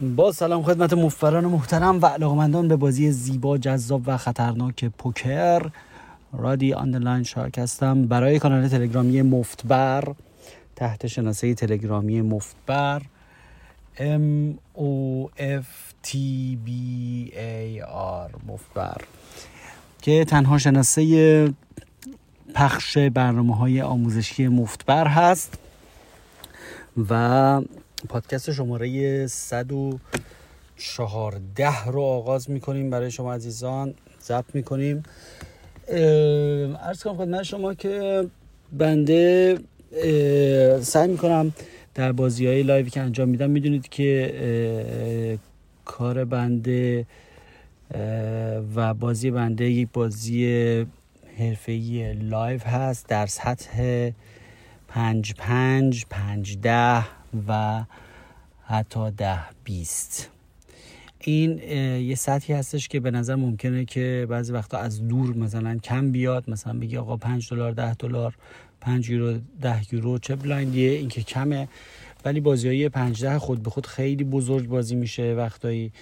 با 0.00 0.32
سلام 0.32 0.62
خدمت 0.62 0.92
مفتبران 0.92 1.44
محترم 1.44 2.02
و 2.02 2.06
علاقمندان 2.06 2.68
به 2.68 2.76
بازی 2.76 3.12
زیبا 3.12 3.58
جذاب 3.58 4.02
و 4.06 4.16
خطرناک 4.16 4.84
پوکر. 4.84 5.62
رادی 6.32 6.72
underline 6.72 7.22
shark 7.22 7.58
هستم 7.58 8.06
برای 8.06 8.38
کانال 8.38 8.68
تلگرامی 8.68 9.22
مفتبر 9.22 10.14
تحت 10.76 11.06
شناسه 11.06 11.54
تلگرامی 11.54 12.20
مفتبر. 12.20 13.02
M 13.96 14.54
O 14.76 15.28
F 15.38 15.66
T 16.06 16.10
B 16.66 16.70
A 17.32 17.84
R 18.28 18.48
مفتبر. 18.48 19.00
که 20.02 20.24
تنها 20.24 20.58
شناسه 20.58 21.54
پخش 22.54 22.98
برنامه 22.98 23.56
های 23.56 23.82
آموزشی 23.82 24.48
مفتبر 24.48 25.08
هست 25.08 25.58
و 27.08 27.60
پادکست 28.08 28.52
شماره 28.52 29.26
114 29.26 31.84
رو 31.86 32.00
آغاز 32.00 32.50
می‌کنیم 32.50 32.90
برای 32.90 33.10
شما 33.10 33.34
عزیزان. 33.34 33.94
ضبط 34.22 34.54
می‌کنیم. 34.54 35.02
عرض 35.88 37.02
کنم 37.02 37.16
خدمت 37.16 37.42
شما 37.42 37.74
که 37.74 38.26
بنده 38.72 39.58
سعی 40.82 41.08
می‌کنم 41.08 41.52
در 41.94 42.12
بازی 42.12 42.46
های 42.46 42.62
live 42.62 42.84
ی 42.84 42.90
که 42.90 43.00
انجام 43.00 43.28
میدم 43.28 43.50
می‌دونید 43.50 43.88
که 43.88 45.38
کار 45.84 46.24
بنده 46.24 47.06
و 48.74 48.94
بازی 48.94 49.30
بنده 49.30 49.70
یک 49.70 49.88
بازی 49.92 50.86
حرفه‌ای 51.38 52.12
live 52.12 52.60
هست 52.60 53.08
در 53.08 53.26
سطح 53.26 54.10
پنج 54.94 55.34
پنج 55.34 56.04
پنج 56.10 56.58
ده 56.58 57.04
و 57.48 57.84
حتی 58.66 59.10
ده 59.10 59.40
بیست. 59.64 60.30
این 61.20 61.58
یه 62.02 62.14
سطحی 62.14 62.54
هستش 62.54 62.88
که 62.88 63.00
به 63.00 63.10
نظر 63.10 63.34
ممکنه 63.34 63.84
که 63.84 64.26
بعضی 64.30 64.52
وقتا 64.52 64.78
از 64.78 65.08
دور 65.08 65.36
مثلا 65.36 65.78
کم 65.78 66.12
بیاد. 66.12 66.50
مثلا 66.50 66.78
بگی 66.78 66.96
آقا 66.96 67.16
5 67.16 67.50
دلار 67.50 67.72
10 67.72 67.94
دلار 67.94 68.34
5 68.80 69.10
یورو 69.10 69.38
10 69.60 69.94
یورو 69.94 70.18
چه 70.18 70.36
بلایندیه؟ 70.36 70.90
این 70.90 71.08
که 71.08 71.22
کمه. 71.22 71.68
ولی 72.24 72.40
بازی 72.40 72.68
های 72.68 72.88
5 72.88 73.22
ده 73.22 73.38
خود 73.38 73.62
به 73.62 73.70
خود 73.70 73.86
خیلی 73.86 74.24
بزرگ 74.24 74.68
بازی 74.68 74.94
میشه 74.94 75.34
وقتایی 75.34 75.92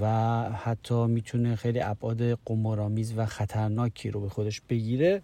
و 0.00 0.06
حتی 0.52 1.06
می‌تونه 1.06 1.56
خیلی 1.56 1.80
ابعاد 1.80 2.38
قمارآمیز 2.44 3.14
و 3.16 3.26
خطرناکی 3.26 4.10
رو 4.10 4.20
به 4.20 4.28
خودش 4.28 4.60
بگیره 4.60 5.22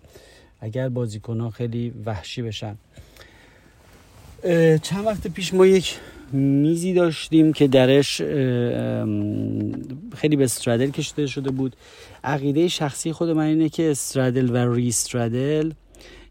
اگر 0.61 0.89
بازیکن 0.89 1.41
ها 1.41 1.51
خیلی 1.51 1.91
وحشی 2.07 2.43
بشن. 2.43 2.77
چند 4.83 5.07
وقت 5.07 5.27
پیش 5.27 5.55
ما 5.55 5.67
یک 5.67 5.99
میزی 6.33 6.95
داشتیم 6.95 7.53
که 7.53 7.69
درش 7.69 8.23
خیلی 10.17 10.37
به 10.37 10.45
استرادل 10.45 10.91
کشیده 10.91 11.27
شده 11.27 11.51
بود. 11.51 11.77
عقیده 12.25 12.69
شخصی 12.69 13.13
خود 13.13 13.29
من 13.31 13.45
اینه 13.45 13.69
که 13.69 13.91
استرادل 13.91 14.51
و 14.51 14.75
ری 14.75 14.89
استرادل 14.89 15.73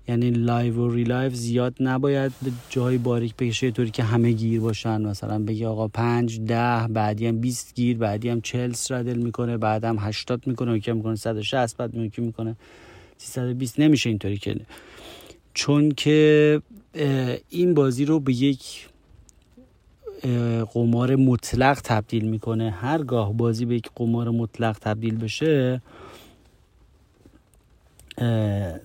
یعنی 0.07 0.29
لایو 0.29 0.75
و 0.75 0.89
ری 0.89 1.03
لایو 1.03 1.33
زیاد 1.33 1.75
نباید 1.79 2.31
به 2.41 2.51
جای 2.69 2.97
باریک 2.97 3.35
بکشه 3.35 3.71
طوری 3.71 3.91
که 3.91 4.03
همه 4.03 4.31
گیر 4.31 4.59
باشن. 4.59 5.01
مثلا 5.01 5.39
بگی 5.39 5.65
آقا 5.65 5.87
پنج 5.87 6.39
ده 6.39 6.87
بعدی 6.87 7.27
هم 7.27 7.39
20 7.39 7.75
گیر 7.75 7.97
بعدی 7.97 8.29
هم 8.29 8.41
40 8.41 8.69
استرادل 8.71 9.17
می‌کنه 9.17 9.57
بعد 9.57 9.83
هم 9.83 9.97
80 9.99 10.47
می‌کنه 10.47 10.71
و 10.71 10.93
می‌کنه 10.93 11.15
160 11.15 11.77
بعد 11.77 11.93
می‌کنه 11.93 12.25
می‌کنه 12.25 12.55
320 13.17 13.79
نمیشه 13.79 14.09
اینطوری 14.09 14.37
که 14.37 14.55
چون 15.53 15.91
که 15.91 16.61
این 17.49 17.73
بازی 17.73 18.05
رو 18.05 18.19
به 18.19 18.33
یک 18.33 18.89
قمار 20.73 21.15
مطلق 21.15 21.81
تبدیل 21.83 22.25
می‌کنه. 22.25 22.69
هرگاه 22.69 23.33
بازی 23.33 23.65
به 23.65 23.75
یک 23.75 23.89
قمار 23.95 24.29
مطلق 24.29 24.77
تبدیل 24.79 25.17
بشه 25.17 25.81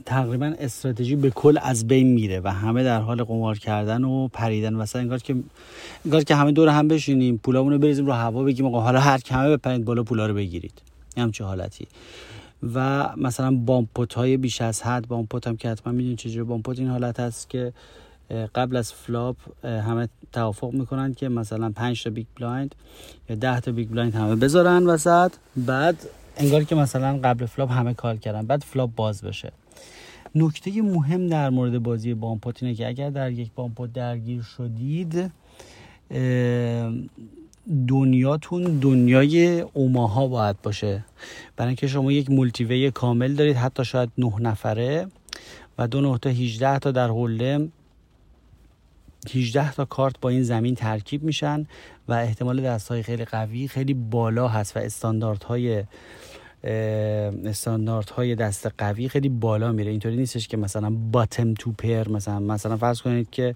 تقریبا 0.07 0.55
استراتژی 0.59 1.17
به 1.17 1.31
کل 1.31 1.59
از 1.63 1.87
بین 1.87 2.13
میره 2.13 2.41
و 2.41 2.49
همه 2.49 2.85
در 2.85 3.01
حال 3.01 3.25
قمار 3.25 3.59
کردن 3.59 4.05
و 4.05 4.29
پریدن 4.29 4.75
واسه 4.75 4.99
انگار 4.99 5.19
که 5.19 5.37
انگار 6.05 6.25
که 6.25 6.35
همه 6.35 6.53
دور 6.53 6.69
هم 6.69 6.89
بشینیم 6.89 7.41
پولامون 7.43 7.73
رو 7.73 7.79
بریزیم 7.79 8.07
رو 8.07 8.13
هوا 8.13 8.43
بگیم 8.43 8.67
آقا 8.67 8.81
حالا 8.81 9.01
هر 9.01 9.19
کمه 9.19 9.57
بپرید 9.57 9.85
بالا 9.85 10.03
پولا 10.03 10.27
رو 10.27 10.35
بگیرید. 10.35 10.83
همچه 11.17 11.45
حالتی. 11.45 11.87
و 12.75 13.09
مثلا 13.17 13.57
bomb 13.57 13.90
pot 13.90 14.15
های 14.15 14.37
بیش 14.37 14.61
از 14.61 14.83
حد 14.83 15.09
bomb 15.09 15.31
pot 15.31 15.47
هم 15.47 15.57
که 15.57 15.69
حتما 15.69 15.93
می‌دونید 15.93 16.19
چجوری 16.19 16.45
bomb 16.45 16.64
pot 16.64 16.79
این 16.79 16.89
حالت 16.89 17.21
هست 17.21 17.51
که 17.51 17.73
قبل 18.55 18.77
از 18.77 18.93
flop 18.93 19.37
همه 19.65 20.09
توافق 20.33 20.73
می‌کنن 20.73 21.15
که 21.15 21.29
مثلا 21.29 21.71
5 21.71 22.05
تا 22.05 22.11
big 22.11 22.27
blind 22.37 22.75
یا 23.29 23.37
10 23.37 23.61
تا 23.61 23.73
big 23.73 23.89
blind 23.89 24.15
همه 24.15 24.35
بذارن 24.35 24.87
وسط. 24.87 25.33
بعد 25.57 25.97
انگار 26.37 26.65
که 26.65 26.75
مثلا 26.75 27.19
قبل 27.25 27.47
flop 27.47 27.73
همه 27.73 27.95
call 27.95 28.17
کردن 28.17 28.47
بعد 28.47 28.63
flop 28.63 28.91
باز 28.97 29.23
بشه. 29.23 29.53
نکته 30.35 30.83
مهم 30.83 31.27
در 31.27 31.51
مورد 31.51 31.83
بازی 31.83 32.15
bomb 32.15 32.42
pot 32.42 32.63
اینه 32.63 32.75
که 32.75 32.89
اگر 32.89 33.11
در 33.11 33.31
یک 33.31 33.51
bomb 33.55 33.76
pot 33.76 33.93
درگیر 33.93 34.43
شدید 34.43 35.31
دنیاتون 37.89 38.63
دنیای 38.63 39.61
اوماها 39.61 40.27
باید 40.27 40.63
باشه. 40.63 41.05
برای 41.57 41.69
اینکه 41.69 41.87
شما 41.87 42.13
یک 42.13 42.31
مولتیوی 42.31 42.91
کامل 42.91 43.35
دارید 43.35 43.57
حتی 43.57 43.85
شاید 43.85 44.11
نه 44.19 44.33
نفره 44.41 45.07
و 45.79 45.89
دو 45.89 46.01
نه 46.01 46.19
تا 46.19 46.31
18 46.31 46.79
تا 46.79 46.91
در 46.91 47.09
هولدم 47.09 47.73
18 49.35 49.73
تا 49.73 49.85
کارت 49.85 50.21
با 50.21 50.29
این 50.29 50.43
زمین 50.43 50.75
ترکیب 50.75 51.23
میشن 51.23 51.67
و 52.09 52.13
احتمال 52.13 52.63
دست 52.63 52.89
های 52.89 53.03
خیلی 53.03 53.25
قوی 53.25 53.69
خیلی 53.69 53.95
بالا 53.95 54.49
هست 54.49 54.77
و 54.77 54.81
استانداردهای 54.81 55.85
استانداردهای 57.45 58.35
دست 58.35 58.67
قوی 58.79 59.09
خیلی 59.09 59.29
بالا 59.29 59.73
میره. 59.73 59.91
اینطوری 59.91 60.17
نیستش 60.17 60.49
که 60.49 60.57
مثلا 60.57 60.91
باتم 60.91 61.55
تو 61.55 61.73
پر 61.73 62.09
مثلا 62.09 62.39
مثلا 62.39 62.77
فرض 62.77 63.01
کنید 63.01 63.31
که 63.31 63.55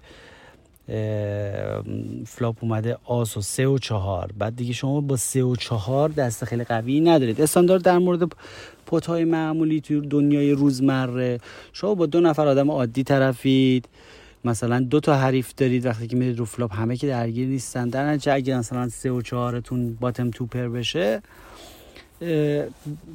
flop 2.25 2.55
اومده 2.59 2.97
آس 3.05 3.37
و 3.37 3.41
سه 3.41 3.67
و 3.67 3.77
چهار. 3.77 4.31
بعد 4.37 4.55
دیگه 4.55 4.73
شما 4.73 5.01
با 5.01 5.17
سه 5.17 5.43
و 5.43 5.55
چهار 5.55 6.09
دست 6.09 6.45
خیلی 6.45 6.63
قوی 6.63 6.99
ندارید. 6.99 7.41
استاندارد 7.41 7.83
در 7.83 7.97
مورد 7.97 8.31
pot 8.85 9.05
های 9.05 9.25
معمولی 9.25 9.81
توی 9.81 10.01
دنیای 10.01 10.51
روزمره. 10.51 11.39
شما 11.73 11.95
با 11.95 12.05
دو 12.05 12.19
نفر 12.19 12.47
آدم 12.47 12.71
عادی 12.71 13.03
طرفید. 13.03 13.89
مثلا 14.45 14.79
دو 14.79 14.99
تا 14.99 15.15
حریف 15.15 15.53
دارید 15.57 15.85
وقتی 15.85 16.07
که 16.07 16.15
میرید 16.15 16.39
رو 16.39 16.45
flop 16.45 16.75
همه 16.75 16.97
که 16.97 17.07
درگیر 17.07 17.47
نیستن. 17.47 17.89
در 17.89 18.05
نتیجه 18.09 18.33
اگه 18.33 18.57
مثلا 18.57 18.89
سه 18.89 19.11
و 19.11 19.21
چهارتون 19.21 19.93
bottom 19.93 20.29
two 20.29 20.45
pair 20.45 20.67
بشه 20.67 21.21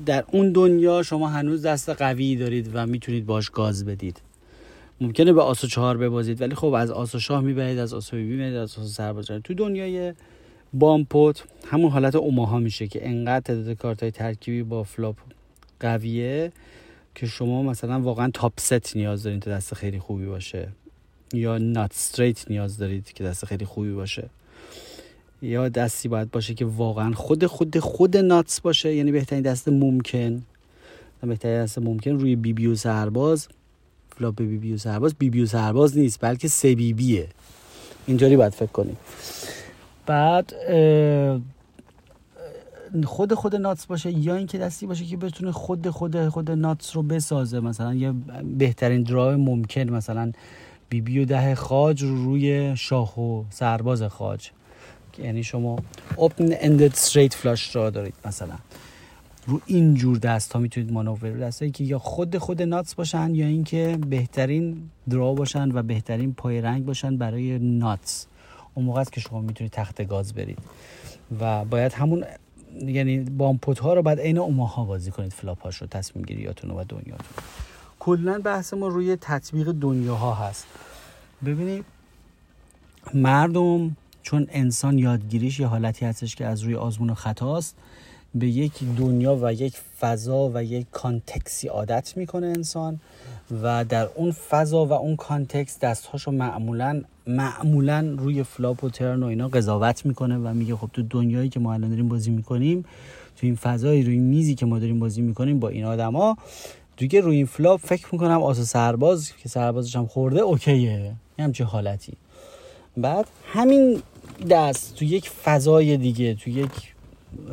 در 0.06 0.24
اون 0.32 0.52
دنیا 0.52 1.02
شما 1.02 1.28
هنوز 1.28 1.66
دست 1.66 1.88
قوی 1.88 2.36
دارید 2.36 2.70
و 2.74 2.86
می‌تونید 2.86 3.26
باش 3.26 3.50
گاز 3.50 3.84
بدید. 3.84 4.20
ممکنه 5.00 5.32
به 5.32 5.42
آس 5.42 5.64
و 5.64 5.66
چهار 5.66 5.96
ببازید 5.96 6.40
ولی 6.40 6.54
خب 6.54 6.66
از 6.72 6.90
آس 6.90 7.14
و 7.14 7.18
شاه 7.18 7.40
می‌برید 7.40 7.78
از 7.78 7.94
آس 7.94 8.12
و 8.14 8.16
بی 8.16 8.22
می‌برید 8.22 8.54
از 8.54 8.78
آس 8.78 8.96
سرباز 8.96 9.26
تو 9.26 9.54
دنیای 9.54 10.14
bomb 10.72 11.13
pot 11.13 11.44
همون 11.66 11.90
حالت 11.90 12.14
اوماها 12.14 12.58
میشه 12.58 12.86
که 12.86 13.08
انقدر 13.08 13.40
تعداد 13.40 13.76
کارت 13.76 14.02
های 14.02 14.10
ترکیبی 14.10 14.62
با 14.62 14.82
flop 14.82 15.16
قویه 15.80 16.52
که 17.14 17.26
شما 17.26 17.62
مثلا 17.62 18.00
واقعا 18.00 18.30
top 18.34 18.52
set 18.60 18.96
نیاز 18.96 19.22
دارید 19.22 19.42
تا 19.42 19.50
دست 19.50 19.74
خیلی 19.74 19.98
خوبی 19.98 20.26
باشه. 20.26 20.68
یا 21.32 21.58
nut 21.58 21.90
straight 21.90 22.50
نیاز 22.50 22.78
دارید 22.78 23.12
که 23.12 23.24
دست 23.24 23.44
خیلی 23.44 23.64
خوبی 23.64 23.92
باشه. 23.92 24.28
یا 25.42 25.68
دستی 25.68 26.08
باید 26.08 26.30
باشه 26.30 26.54
که 26.54 26.64
واقعا 26.64 27.12
خود 27.12 27.46
خود 27.46 27.78
خود 27.78 28.16
nuts 28.16 28.60
باشه 28.60 28.94
یعنی 28.94 29.12
بهترین 29.12 29.42
دست 29.42 29.68
ممکن. 29.68 30.42
بهترین 31.22 31.62
دست 31.62 31.78
ممکن 31.78 32.10
روی 32.10 32.36
بی 32.36 32.52
بی 32.52 32.66
و 32.66 32.74
سرباز. 32.74 33.48
flop 34.18 34.36
بی 34.36 34.58
بی 34.58 34.72
و 34.72 34.78
سرباز. 34.78 35.14
بی 35.14 35.30
بی 35.30 35.42
و 35.42 35.46
سرباز 35.46 35.98
نیست 35.98 36.18
بلکه 36.20 36.48
سه 36.48 36.74
بی 36.74 36.92
بیه 36.92 37.28
اینجوری 38.06 38.36
باید 38.36 38.52
فکر 38.52 38.72
کنیم. 38.72 38.96
باید 40.06 40.52
خود 43.04 43.34
خود 43.34 43.56
nuts 43.56 43.86
باشه 43.86 44.10
یا 44.10 44.34
اینکه 44.34 44.58
دستی 44.58 44.86
باشه 44.86 45.04
که 45.04 45.16
بتونه 45.16 45.52
خود 45.52 45.90
خود 45.90 46.28
خود 46.28 46.50
nuts 46.50 46.96
رو 46.96 47.02
بسازه. 47.02 47.60
مثلا 47.60 47.94
یه 47.94 48.12
بهترین 48.58 49.02
draw 49.02 49.29
ی 49.29 49.36
ممکن 49.36 49.90
مثلا 49.90 50.32
بی 50.88 51.00
بی 51.00 51.18
و 51.18 51.24
ده 51.24 51.54
خاج 51.54 52.02
رو 52.02 52.24
روی 52.24 52.76
شاه 52.76 53.20
و 53.20 53.44
سرباز 53.50 54.02
خاج. 54.02 54.50
یعنی 55.18 55.42
شما 55.42 55.76
open 56.16 56.50
ended 56.50 56.94
straight 56.96 57.32
flush 57.42 57.72
را 57.72 57.90
دارید 57.90 58.14
مثلا. 58.24 58.54
رو 59.46 59.60
این 59.66 59.94
جور 59.94 60.18
دست 60.18 60.52
ها 60.52 60.58
می‌تونید 60.58 60.92
مانور 60.92 61.30
دستایی 61.30 61.70
که 61.70 61.84
یا 61.84 61.98
خود 61.98 62.38
خود 62.38 62.62
nuts 62.62 62.94
باشن 62.94 63.34
یا 63.34 63.46
اینکه 63.46 63.98
بهترین 64.08 64.90
draw 65.10 65.34
باشن 65.34 65.72
و 65.72 65.82
بهترین 65.82 66.34
پای 66.34 66.60
رنگ 66.60 66.84
باشن 66.84 67.16
برای 67.16 67.58
nuts. 67.58 68.26
اون 68.74 68.86
موقع 68.86 69.00
است 69.00 69.12
که 69.12 69.20
شما 69.20 69.40
می‌تونید 69.40 69.72
تخت 69.72 70.06
گاز 70.06 70.34
برید. 70.34 70.58
و 71.40 71.64
باید 71.64 71.92
همون 71.92 72.24
یعنی 72.86 73.20
bomb 73.20 73.53
pot 73.53 73.78
ها 73.78 73.94
رو 73.94 74.02
باید 74.02 74.20
عین 74.20 74.38
اوماها 74.38 74.84
بازی 74.84 75.10
کنید 75.10 75.32
flop 75.32 75.62
هاش 75.62 75.76
رو 75.76 75.86
تصمیم 75.86 76.24
گیریاتون 76.24 76.70
و 76.70 76.84
دنیاتون 76.84 77.44
کلا 77.98 78.38
بحث 78.38 78.74
ما 78.74 78.88
روی 78.88 79.16
تطبیق 79.20 79.72
دنیاها 79.72 80.34
هست. 80.34 80.66
ببینید 81.44 81.84
مردم 83.14 83.96
چون 84.22 84.46
انسان 84.50 84.98
یادگیریش 84.98 85.60
یه 85.60 85.66
حالتی 85.66 86.04
هستش 86.06 86.36
که 86.36 86.46
از 86.46 86.62
روی 86.62 86.74
آزمون 86.74 87.10
و 87.10 87.14
خطاست. 87.14 87.76
به 88.34 88.46
یک 88.46 88.72
دنیا 88.98 89.38
و 89.42 89.52
یک 89.52 89.76
فضا 90.00 90.50
و 90.54 90.64
یک 90.64 90.86
context 90.92 91.59
ی 91.59 91.68
عادت 91.68 92.16
می‌کنه 92.16 92.46
انسان 92.46 93.00
و 93.62 93.84
در 93.84 94.08
اون 94.14 94.32
فضا 94.32 94.86
و 94.86 94.92
اون 94.92 95.16
context 95.16 95.78
دستهاشو 95.78 96.30
معمولا 96.30 97.02
معمولا 97.26 98.14
روی 98.18 98.42
flop 98.42 98.84
و 98.84 98.90
turn 98.90 99.22
و 99.22 99.26
اینا 99.26 99.48
قضاوت 99.48 100.06
می‌کنه 100.06 100.36
و 100.36 100.54
میگه 100.54 100.76
خب 100.76 100.90
تو 100.92 101.02
دنیایی 101.10 101.48
که 101.48 101.60
ما 101.60 101.72
الان 101.74 101.90
داریم 101.90 102.08
بازی 102.08 102.30
می‌کنیم 102.30 102.84
تو 103.36 103.46
این 103.46 103.56
فضایی 103.56 104.02
روی 104.02 104.18
میزی 104.18 104.54
که 104.54 104.66
ما 104.66 104.78
داریم 104.78 104.98
بازی 104.98 105.22
می‌کنیم 105.22 105.60
با 105.60 105.68
این 105.68 105.84
آدما 105.84 106.36
دیگه 106.96 107.20
روی 107.20 107.36
این 107.36 107.46
flop 107.46 107.80
فکر 107.80 108.06
می‌کنم 108.12 108.42
آس 108.42 108.57
و 108.57 108.64
سرباز 108.64 109.32
که 109.42 109.48
سربازش 109.48 109.96
هم 109.96 110.06
خورده 110.06 110.40
okay 110.40 110.88
ه. 110.88 111.12
یه 111.38 111.44
همچه 111.44 111.64
حالتی. 111.64 112.12
بعد 112.96 113.26
همین 113.46 114.02
دست 114.50 114.94
تو 114.94 115.04
یک 115.04 115.30
فضای 115.30 115.96
دیگه 115.96 116.34
تو 116.34 116.50
یک 116.50 116.93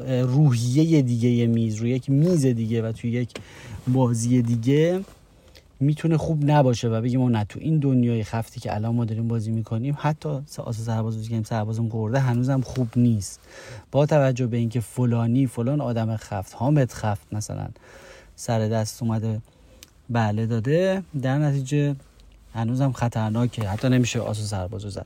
روحیه 0.07 1.01
دیگه 1.01 1.47
میز 1.47 1.75
روی 1.75 1.89
یک 1.89 2.09
میز 2.09 2.45
دیگه 2.45 2.81
و 2.81 2.91
تو 2.91 3.07
یک 3.07 3.29
بازی 3.87 4.41
دیگه 4.41 5.01
می‌تونه 5.79 6.17
خوب 6.17 6.51
نباشه 6.51 6.87
و 6.87 7.01
بگیم 7.01 7.29
نه 7.29 7.43
تو 7.43 7.59
این 7.59 7.79
دنیای 7.79 8.23
خفتی 8.23 8.59
که 8.59 8.75
الان 8.75 8.95
ما 8.95 9.05
داریم 9.05 9.27
بازی 9.27 9.51
می‌کنیم 9.51 9.97
حتی 9.99 10.29
آس 10.57 10.79
سرباز 10.81 11.15
بازی 11.15 11.29
کنیم 11.29 11.43
سربازم 11.43 11.87
قرده 11.87 12.19
هنوزم 12.19 12.61
خوب 12.61 12.87
نیست. 12.95 13.39
با 13.91 14.05
توجه 14.05 14.47
به 14.47 14.57
اینکه 14.57 14.79
فلانی 14.79 15.47
فلان 15.47 15.81
آدم 15.81 16.17
خفت 16.17 16.55
حامد 16.55 16.91
خفت 16.91 17.33
مثلا 17.33 17.67
سر 18.35 18.59
دست 18.59 19.03
اومده 19.03 19.41
بله 20.09 20.45
داده 20.45 21.03
در 21.21 21.37
نتیجه 21.37 21.95
هنوزم 22.53 22.91
خطرناکه. 22.91 23.69
حتی 23.69 23.89
نمیشه 23.89 24.19
آس 24.19 24.39
سربازو 24.39 24.89
زد. 24.89 25.05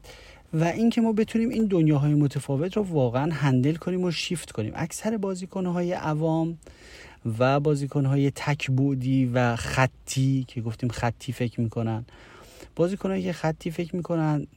و 0.53 0.63
اینکه 0.63 1.01
ما 1.01 1.13
بتونیم 1.13 1.49
این 1.49 1.65
دنیاهای 1.65 2.13
متفاوت 2.13 2.77
رو 2.77 2.83
واقعا 2.83 3.33
هندل 3.33 3.75
کنیم 3.75 4.03
و 4.03 4.11
شیفت 4.11 4.51
کنیم. 4.51 4.73
اکثر 4.75 5.17
بازیکنهای 5.17 5.93
عوام 5.93 6.57
و 7.39 7.59
بازیکنهای 7.59 8.31
تک 8.31 8.71
بودی 8.71 9.31
و 9.33 9.55
خطی 9.55 10.45
که 10.47 10.61
گفتیم 10.61 10.89
خطی 10.89 11.31
فکر 11.31 11.61
می‌کنن 11.61 12.05
بازیکنهایی 12.75 13.23
که 13.23 13.33
خطی 13.33 13.71
فکر 13.71 13.95
می‌کنن 13.95 14.47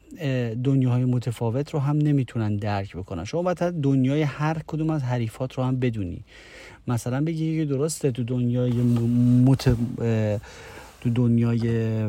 دنیاهای 0.64 1.04
متفاوت 1.04 1.70
رو 1.70 1.80
هم 1.80 1.98
نمی‌تونن 1.98 2.56
درک 2.56 2.96
بکنن. 2.96 3.24
شما 3.24 3.42
باید 3.42 3.58
دنیای 3.58 4.22
هر 4.22 4.56
کدوم 4.66 4.90
از 4.90 5.02
حریفات 5.02 5.52
رو 5.52 5.64
هم 5.64 5.80
بدونی. 5.80 6.20
مثلا 6.88 7.24
بگی 7.24 7.64
درسته 7.64 8.10
تو 8.10 8.24
دنیای 8.24 8.72
مت... 8.72 9.76
تو 11.00 11.10
دنیای 11.10 12.02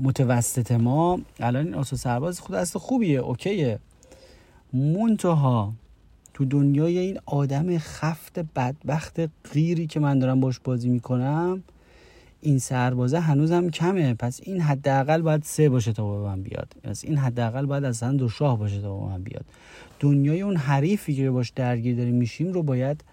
متوسط 0.00 0.72
ما. 0.72 1.20
الان 1.40 1.64
این 1.64 1.74
آسو 1.74 1.96
سرباز 1.96 2.40
خود 2.40 2.56
است 2.56 2.78
خوبیه 2.78 3.18
اوکیه. 3.18 3.78
منتها 4.72 5.72
تو 6.34 6.44
دنیای 6.44 6.98
این 6.98 7.18
آدم 7.26 7.78
خفت 7.78 8.38
بدبخت 8.38 9.20
غیری 9.52 9.86
که 9.86 10.00
من 10.00 10.18
دارم 10.18 10.40
باش 10.40 10.60
بازی 10.60 10.88
می‌کنم 10.88 11.62
این 12.40 12.58
سربازه 12.58 13.20
هنوزم 13.20 13.70
کمه. 13.70 14.14
پس 14.14 14.40
این 14.42 14.60
حداقل 14.60 15.22
باید 15.22 15.42
سه 15.42 15.68
باشه 15.68 15.92
تا 15.92 16.10
به 16.10 16.28
من 16.28 16.42
بیاد. 16.42 16.68
پس 16.82 17.04
این 17.04 17.18
حداقل 17.18 17.66
باید 17.66 17.84
اصلا 17.84 18.12
دو 18.12 18.28
شاه 18.28 18.58
باشه 18.58 18.80
تا 18.80 18.98
به 18.98 19.06
من 19.06 19.22
بیاد. 19.22 19.44
دنیای 20.00 20.40
اون 20.40 20.56
حریفی 20.56 21.16
که 21.16 21.30
باش 21.30 21.50
درگیر 21.50 21.96
داریم 21.96 22.14
میشیم 22.14 22.52
رو 22.52 22.62
باید 22.62 23.04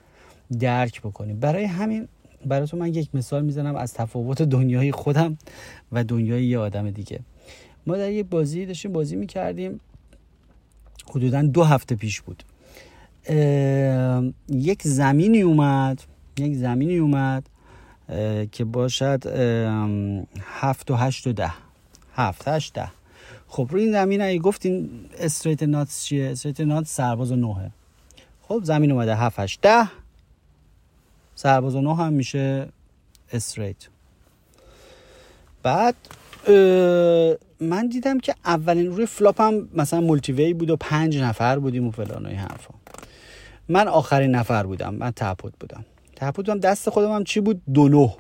درک 0.59 1.01
بکنیم. 1.01 1.39
برای 1.39 1.63
همین 1.63 2.07
براتون 2.47 2.79
من 2.79 2.93
یک 2.93 3.09
مثال 3.13 3.45
می‌زنم 3.45 3.75
از 3.75 3.93
تفاوت 3.93 4.41
دنیای 4.41 4.91
خودم 4.91 5.37
و 5.91 6.03
دنیای 6.03 6.45
یه 6.45 6.59
آدم 6.59 6.91
دیگه. 6.91 7.19
ما 7.87 7.97
در 7.97 8.11
یک 8.11 8.25
بازی 8.25 8.65
داشتیم 8.65 8.91
بازی 8.93 9.15
می‌کردیم. 9.15 9.79
حدودا 11.09 11.41
دو 11.41 11.63
هفته 11.63 11.95
پیش 11.95 12.21
بود. 12.21 12.43
یک 14.49 14.81
زمینی 14.83 15.41
اومد 15.41 16.01
یک 16.37 16.55
زمینی 16.55 16.97
اومد 16.97 17.49
که 18.51 18.65
باشد 18.65 19.23
هفت 20.41 20.91
و 20.91 20.95
هشت 20.95 21.27
و 21.27 21.33
ده. 21.33 21.51
هفت 22.13 22.47
هشت 22.47 22.73
ده. 22.73 22.91
خب 23.47 23.67
روی 23.71 23.83
این 23.83 23.91
زمین 23.91 24.21
اگه 24.21 24.39
گفتین 24.39 24.89
استریت 25.19 25.63
ناتس 25.63 26.05
چیه؟ 26.05 26.29
استریت 26.29 26.61
ناتس 26.61 26.95
سرباز 26.95 27.31
و 27.31 27.35
نوه 27.35 27.69
خب 28.41 28.61
زمین 28.63 28.91
اومده 28.91 29.15
هفت 29.15 29.39
هشت 29.39 29.61
ده. 29.61 29.87
سرباز 31.35 31.75
نه 31.75 31.93
هم 31.93 32.13
میشه 32.13 32.67
straight. 33.33 33.87
بعد 35.63 35.95
من 37.59 37.87
دیدم 37.87 38.19
که 38.19 38.35
اولین 38.45 38.87
روی 38.87 39.05
flop 39.05 39.41
هم 39.41 39.69
مثلا 39.73 40.01
multiway 40.01 40.53
بود 40.53 40.69
و 40.69 40.75
پنج 40.75 41.17
نفر 41.17 41.59
بودیم 41.59 41.87
و 41.87 41.91
فلان 41.91 42.25
و 42.25 42.29
حرفا. 42.29 42.73
من 43.69 43.87
آخرین 43.87 44.31
نفر 44.31 44.63
بودم 44.63 44.93
من 44.95 45.11
ته 45.15 45.30
pot 45.30 45.53
بودم. 45.59 45.85
ته 46.15 46.27
pot 46.27 46.45
بودم 46.45 46.59
دست 46.59 46.89
خودم 46.89 47.11
هم 47.11 47.23
چی 47.23 47.39
بود؟ 47.39 47.61
دو 47.73 47.94
نه 47.94 48.15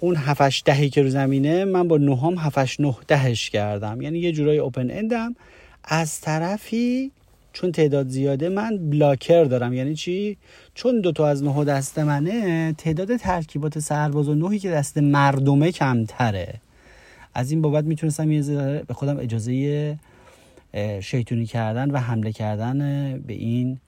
اون 0.00 0.16
هفت 0.16 0.36
هشت 0.36 0.62
دهی 0.66 0.90
که 0.90 1.02
رو 1.02 1.08
زمینه 1.08 1.64
من 1.64 1.88
با 1.88 1.96
نهم 1.96 2.38
هفت 2.38 2.56
هشت 2.56 2.80
نه 2.80 2.96
دهش 3.08 3.50
کردم. 3.50 4.00
یعنی 4.00 4.18
یه 4.18 4.32
جورای 4.32 4.58
open-end 4.58 4.90
م 4.90 5.36
از 5.84 6.20
طرفی 6.20 7.12
چون 7.52 7.72
تعداد 7.72 8.08
زیاده 8.08 8.48
من 8.48 8.90
blocker 8.90 9.44
دارم. 9.44 9.72
یعنی 9.72 9.94
چی؟ 9.94 10.38
چون 10.80 11.00
دو 11.00 11.12
تا 11.12 11.28
از 11.28 11.42
نه 11.42 11.64
دست 11.64 11.98
منه 11.98 12.72
تعداد 12.72 13.16
ترکیبات 13.16 13.78
سرباز 13.78 14.28
و 14.28 14.34
نهی 14.34 14.58
که 14.58 14.70
دست 14.70 14.98
مردمه 14.98 15.72
کمتره. 15.72 16.54
از 17.34 17.50
این 17.50 17.62
بابت 17.62 17.84
می‌تونستم 17.84 18.30
یه 18.30 18.42
به 18.86 18.94
خودم 18.94 19.18
اجازه 19.18 19.98
شیطونی 21.00 21.46
کردن 21.46 21.90
و 21.90 21.98
حمله 21.98 22.32
کردن 22.32 22.78
به 23.18 23.32
این 23.32 23.78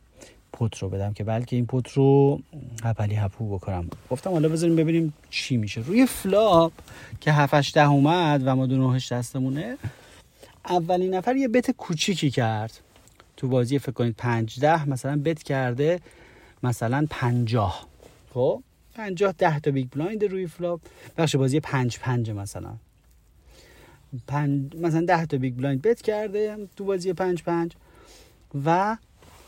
pot 0.53 0.79
رو 0.79 0.89
بدم 0.89 1.13
که 1.13 1.25
بلکه 1.25 1.57
این 1.57 1.67
pot 1.67 1.89
رو 1.89 2.41
هپلی 2.85 3.15
هپو 3.15 3.57
بکنم. 3.57 3.89
گفتم 4.11 4.31
حالا 4.31 4.49
بذاریم 4.49 4.77
ببینیم 4.77 5.15
چی 5.31 5.57
میشه. 5.57 5.81
روی 5.81 6.07
flop 6.07 6.73
که 7.21 7.33
7 7.33 7.75
ده 7.75 7.89
اومد 7.89 8.43
و 8.47 8.57
ما 8.57 8.67
دو 8.67 8.93
نهش 8.93 9.13
دستمونه 9.13 9.77
اولین 10.69 11.15
نفر 11.15 11.37
یه 11.37 11.49
bet 11.49 11.71
کوچیکی 11.71 12.31
کرد. 12.31 12.81
تو 13.37 13.49
بازی 13.49 13.79
فکر 13.79 13.93
کنید 13.93 14.15
15 14.17 14.89
مثلا 14.89 15.21
bet 15.25 15.43
کرده 15.43 16.01
مثلا 16.63 17.07
50 17.11 17.87
خب؟ 18.35 18.63
50 18.95 19.33
10 19.39 19.61
تا 19.61 19.71
big 19.71 19.89
blind 19.91 20.25
روی 20.25 20.47
flop. 20.47 20.81
بخش 21.19 21.37
بازی 21.37 21.61
5 21.61 21.99
5 21.99 22.31
مثلا. 22.31 22.73
پنج 24.27 24.77
مثلا 24.77 25.05
10 25.07 25.27
تا 25.27 25.37
big 25.39 25.55
blind 25.55 25.83
bet 25.83 26.03
کرده 26.03 26.57
تو 26.77 26.85
بازی 26.85 27.13
5 27.13 27.43
5 27.43 27.73
و 28.65 28.97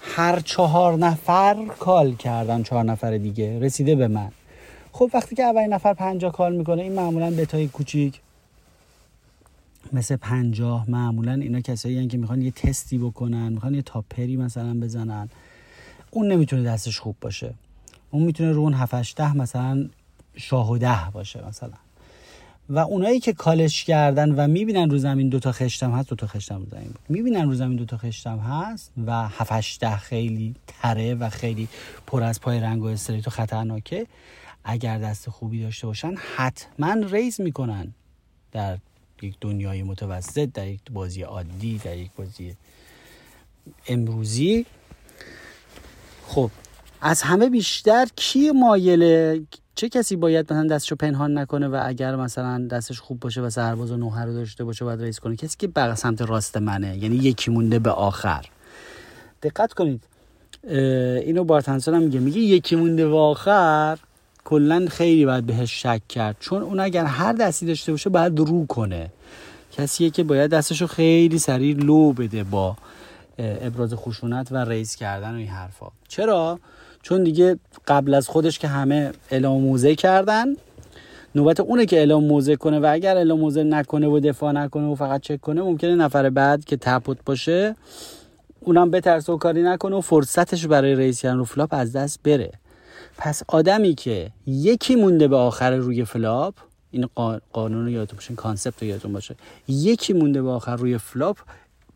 هر 0.00 0.40
چهار 0.40 0.96
نفر 0.96 1.66
call 1.78 2.14
کردن 2.14 2.62
چهار 2.62 2.84
نفر 2.84 3.16
دیگه. 3.16 3.58
رسیده 3.58 3.94
به 3.94 4.08
من. 4.08 4.30
خب 4.92 5.10
وقتی 5.14 5.36
که 5.36 5.42
اولین 5.42 5.72
نفر 5.72 5.94
پنجاه 5.94 6.32
کال 6.32 6.56
می‌کنه 6.56 6.82
این 6.82 6.92
معمولا 6.92 7.30
بتای 7.30 7.68
کوچیک. 7.68 8.20
مثل 9.92 10.16
پنجاه 10.16 10.90
معمولا 10.90 11.32
اینا 11.32 11.60
کسایی 11.60 12.06
که 12.06 12.18
می‌خوان 12.18 12.42
یه 12.42 12.50
تستی 12.50 12.98
بکنن 12.98 13.52
می‌خوان 13.52 13.74
یه 13.74 13.82
تاپری 13.82 14.36
مثلا 14.36 14.80
بزنن. 14.80 15.28
اون 16.14 16.32
نمی‌تونه 16.32 16.62
دستش 16.62 17.00
خوب 17.00 17.16
باشه. 17.20 17.54
اون 18.10 18.22
می‌تونه 18.22 18.52
رو 18.52 18.60
اون 18.60 18.74
هفتش 18.74 19.14
ده 19.16 19.36
مثلا 19.36 19.88
شاه 20.36 20.70
و 20.70 20.78
ده 20.78 21.10
باشه 21.12 21.46
مثلا. 21.48 21.72
و 22.68 22.78
اونایی 22.78 23.20
که 23.20 23.32
کالش 23.32 23.84
کردن 23.84 24.32
و 24.32 24.46
می‌بینن 24.46 24.90
رو 24.90 24.98
زمین 24.98 25.28
دوتا 25.28 25.52
خشتم 25.52 25.92
هست 25.92 26.08
دوتا 26.08 26.26
خشتم 26.26 26.58
رو 26.58 26.66
زمین 26.70 26.94
می‌بینن 27.08 27.48
رو 27.48 27.54
زمین 27.54 27.76
دوتا 27.76 27.96
خشتم 27.96 28.38
هست 28.38 28.92
و 29.06 29.28
هفتش 29.28 29.78
ده 29.80 29.96
خیلی 29.96 30.54
تره 30.66 31.14
و 31.14 31.30
خیلی 31.30 31.68
پر 32.06 32.22
از 32.22 32.40
پای 32.40 32.60
رنگ 32.60 32.82
و 32.82 32.86
استریت 32.86 33.26
و 33.26 33.30
خطرناکه. 33.30 34.06
اگر 34.64 34.98
دست 34.98 35.30
خوبی 35.30 35.62
داشته 35.62 35.86
باشن 35.86 36.14
حتما 36.36 36.94
ریز 37.10 37.40
می‌کنن 37.40 37.94
در 38.52 38.78
یک 39.22 39.34
دنیای 39.40 39.82
متوسط 39.82 40.48
در 40.54 40.66
یک 40.66 40.80
بازی 40.92 41.22
عادی 41.22 41.78
در 41.78 41.96
یک 41.96 42.10
بازی 42.16 42.56
امروزی. 43.88 44.66
خب 46.26 46.50
از 47.00 47.22
همه 47.22 47.50
بیشتر 47.50 48.06
کی 48.16 48.50
مایله؟ 48.50 49.42
چه 49.74 49.88
کسی 49.88 50.16
باید 50.16 50.52
مثلا 50.52 50.66
دستشو 50.66 50.96
پنهان 50.96 51.38
نکنه 51.38 51.68
و 51.68 51.82
اگر 51.84 52.16
مثلا 52.16 52.66
دستش 52.70 53.00
خوب 53.00 53.20
باشه 53.20 53.40
و 53.40 53.50
سرباز 53.50 53.90
و 53.90 53.96
نوحه 53.96 54.24
رو 54.24 54.32
داشته 54.32 54.64
باشه 54.64 54.84
باید 54.84 55.02
ریس 55.02 55.20
کنه؟ 55.20 55.36
کسی 55.36 55.56
که 55.58 55.66
بر 55.66 55.94
سمت 55.94 56.22
راست 56.22 56.56
منه 56.56 56.98
یعنی 56.98 57.16
یکی 57.16 57.50
مونده 57.50 57.78
به 57.78 57.90
آخر. 57.90 58.44
دقت 59.42 59.72
کنید. 59.72 60.04
اینو 61.24 61.44
بارتنسون 61.44 61.94
هم 61.94 62.02
میگه. 62.02 62.20
میگه 62.20 62.40
یکی 62.40 62.76
مونده 62.76 63.08
به 63.08 63.16
آخر 63.16 63.98
کلا 64.44 64.86
خیلی 64.90 65.24
باید 65.24 65.46
بهش 65.46 65.82
شک 65.82 66.08
کرد. 66.08 66.36
چون 66.40 66.62
اون 66.62 66.80
اگر 66.80 67.04
هر 67.04 67.32
دستی 67.32 67.66
داشته 67.66 67.92
باشه 67.92 68.10
باید 68.10 68.38
رو 68.38 68.66
کنه. 68.66 69.10
کسیه 69.72 70.10
که 70.10 70.24
باید 70.24 70.50
دستشو 70.50 70.86
خیلی 70.86 71.38
سریع 71.38 71.76
لو 71.76 72.12
بده 72.12 72.44
با 72.44 72.76
ابراز 73.38 73.94
خشونت 73.94 74.52
و 74.52 74.56
ریز 74.56 74.96
کردن 74.96 75.34
و 75.34 75.36
این 75.36 75.48
حرفا. 75.48 75.86
چرا؟ 76.08 76.58
چون 77.02 77.24
دیگه 77.24 77.58
قبل 77.88 78.14
از 78.14 78.28
خودش 78.28 78.58
که 78.58 78.68
همه 78.68 79.12
اعلام 79.30 79.62
موزه 79.62 79.94
کردن 79.94 80.46
نوبت 81.34 81.60
اونه 81.60 81.86
که 81.86 81.96
اعلام 81.96 82.24
موزه 82.24 82.56
کنه 82.56 82.80
و 82.80 82.86
اگر 82.92 83.16
اعلام 83.16 83.40
موزه 83.40 83.64
نکنه 83.64 84.06
و 84.06 84.20
دفاع 84.20 84.52
نکنه 84.52 84.86
و 84.86 84.94
فقط 84.94 85.20
چک 85.20 85.40
کنه 85.40 85.62
ممکنه 85.62 85.94
نفر 85.94 86.30
بعد 86.30 86.64
که 86.64 86.76
تپوت 86.76 87.18
باشه 87.26 87.76
اونم 88.60 88.90
بترسه 88.90 89.32
و 89.32 89.36
کاری 89.36 89.62
نکنه 89.62 89.96
و 89.96 90.00
فرصتش 90.00 90.66
برای 90.66 90.94
raise 90.94 91.22
کردن 91.22 91.36
رو 91.36 91.44
flop 91.44 91.68
از 91.72 91.92
دست 91.92 92.20
بره. 92.22 92.50
پس 93.18 93.42
آدمی 93.48 93.94
که 93.94 94.30
یکی 94.46 94.96
مونده 94.96 95.28
به 95.28 95.36
آخر 95.36 95.76
روی 95.76 96.04
flop 96.04 96.54
این 96.90 97.08
قانون 97.52 97.84
رو 97.84 97.90
یادتون 97.90 98.16
باشه 98.16 98.34
concept 98.34 98.82
رو 98.82 98.88
یادتون 98.88 99.12
باشه. 99.12 99.34
یکی 99.68 100.12
مونده 100.12 100.42
به 100.42 100.48
آخر 100.48 100.76
روی 100.76 100.98
flop 100.98 101.38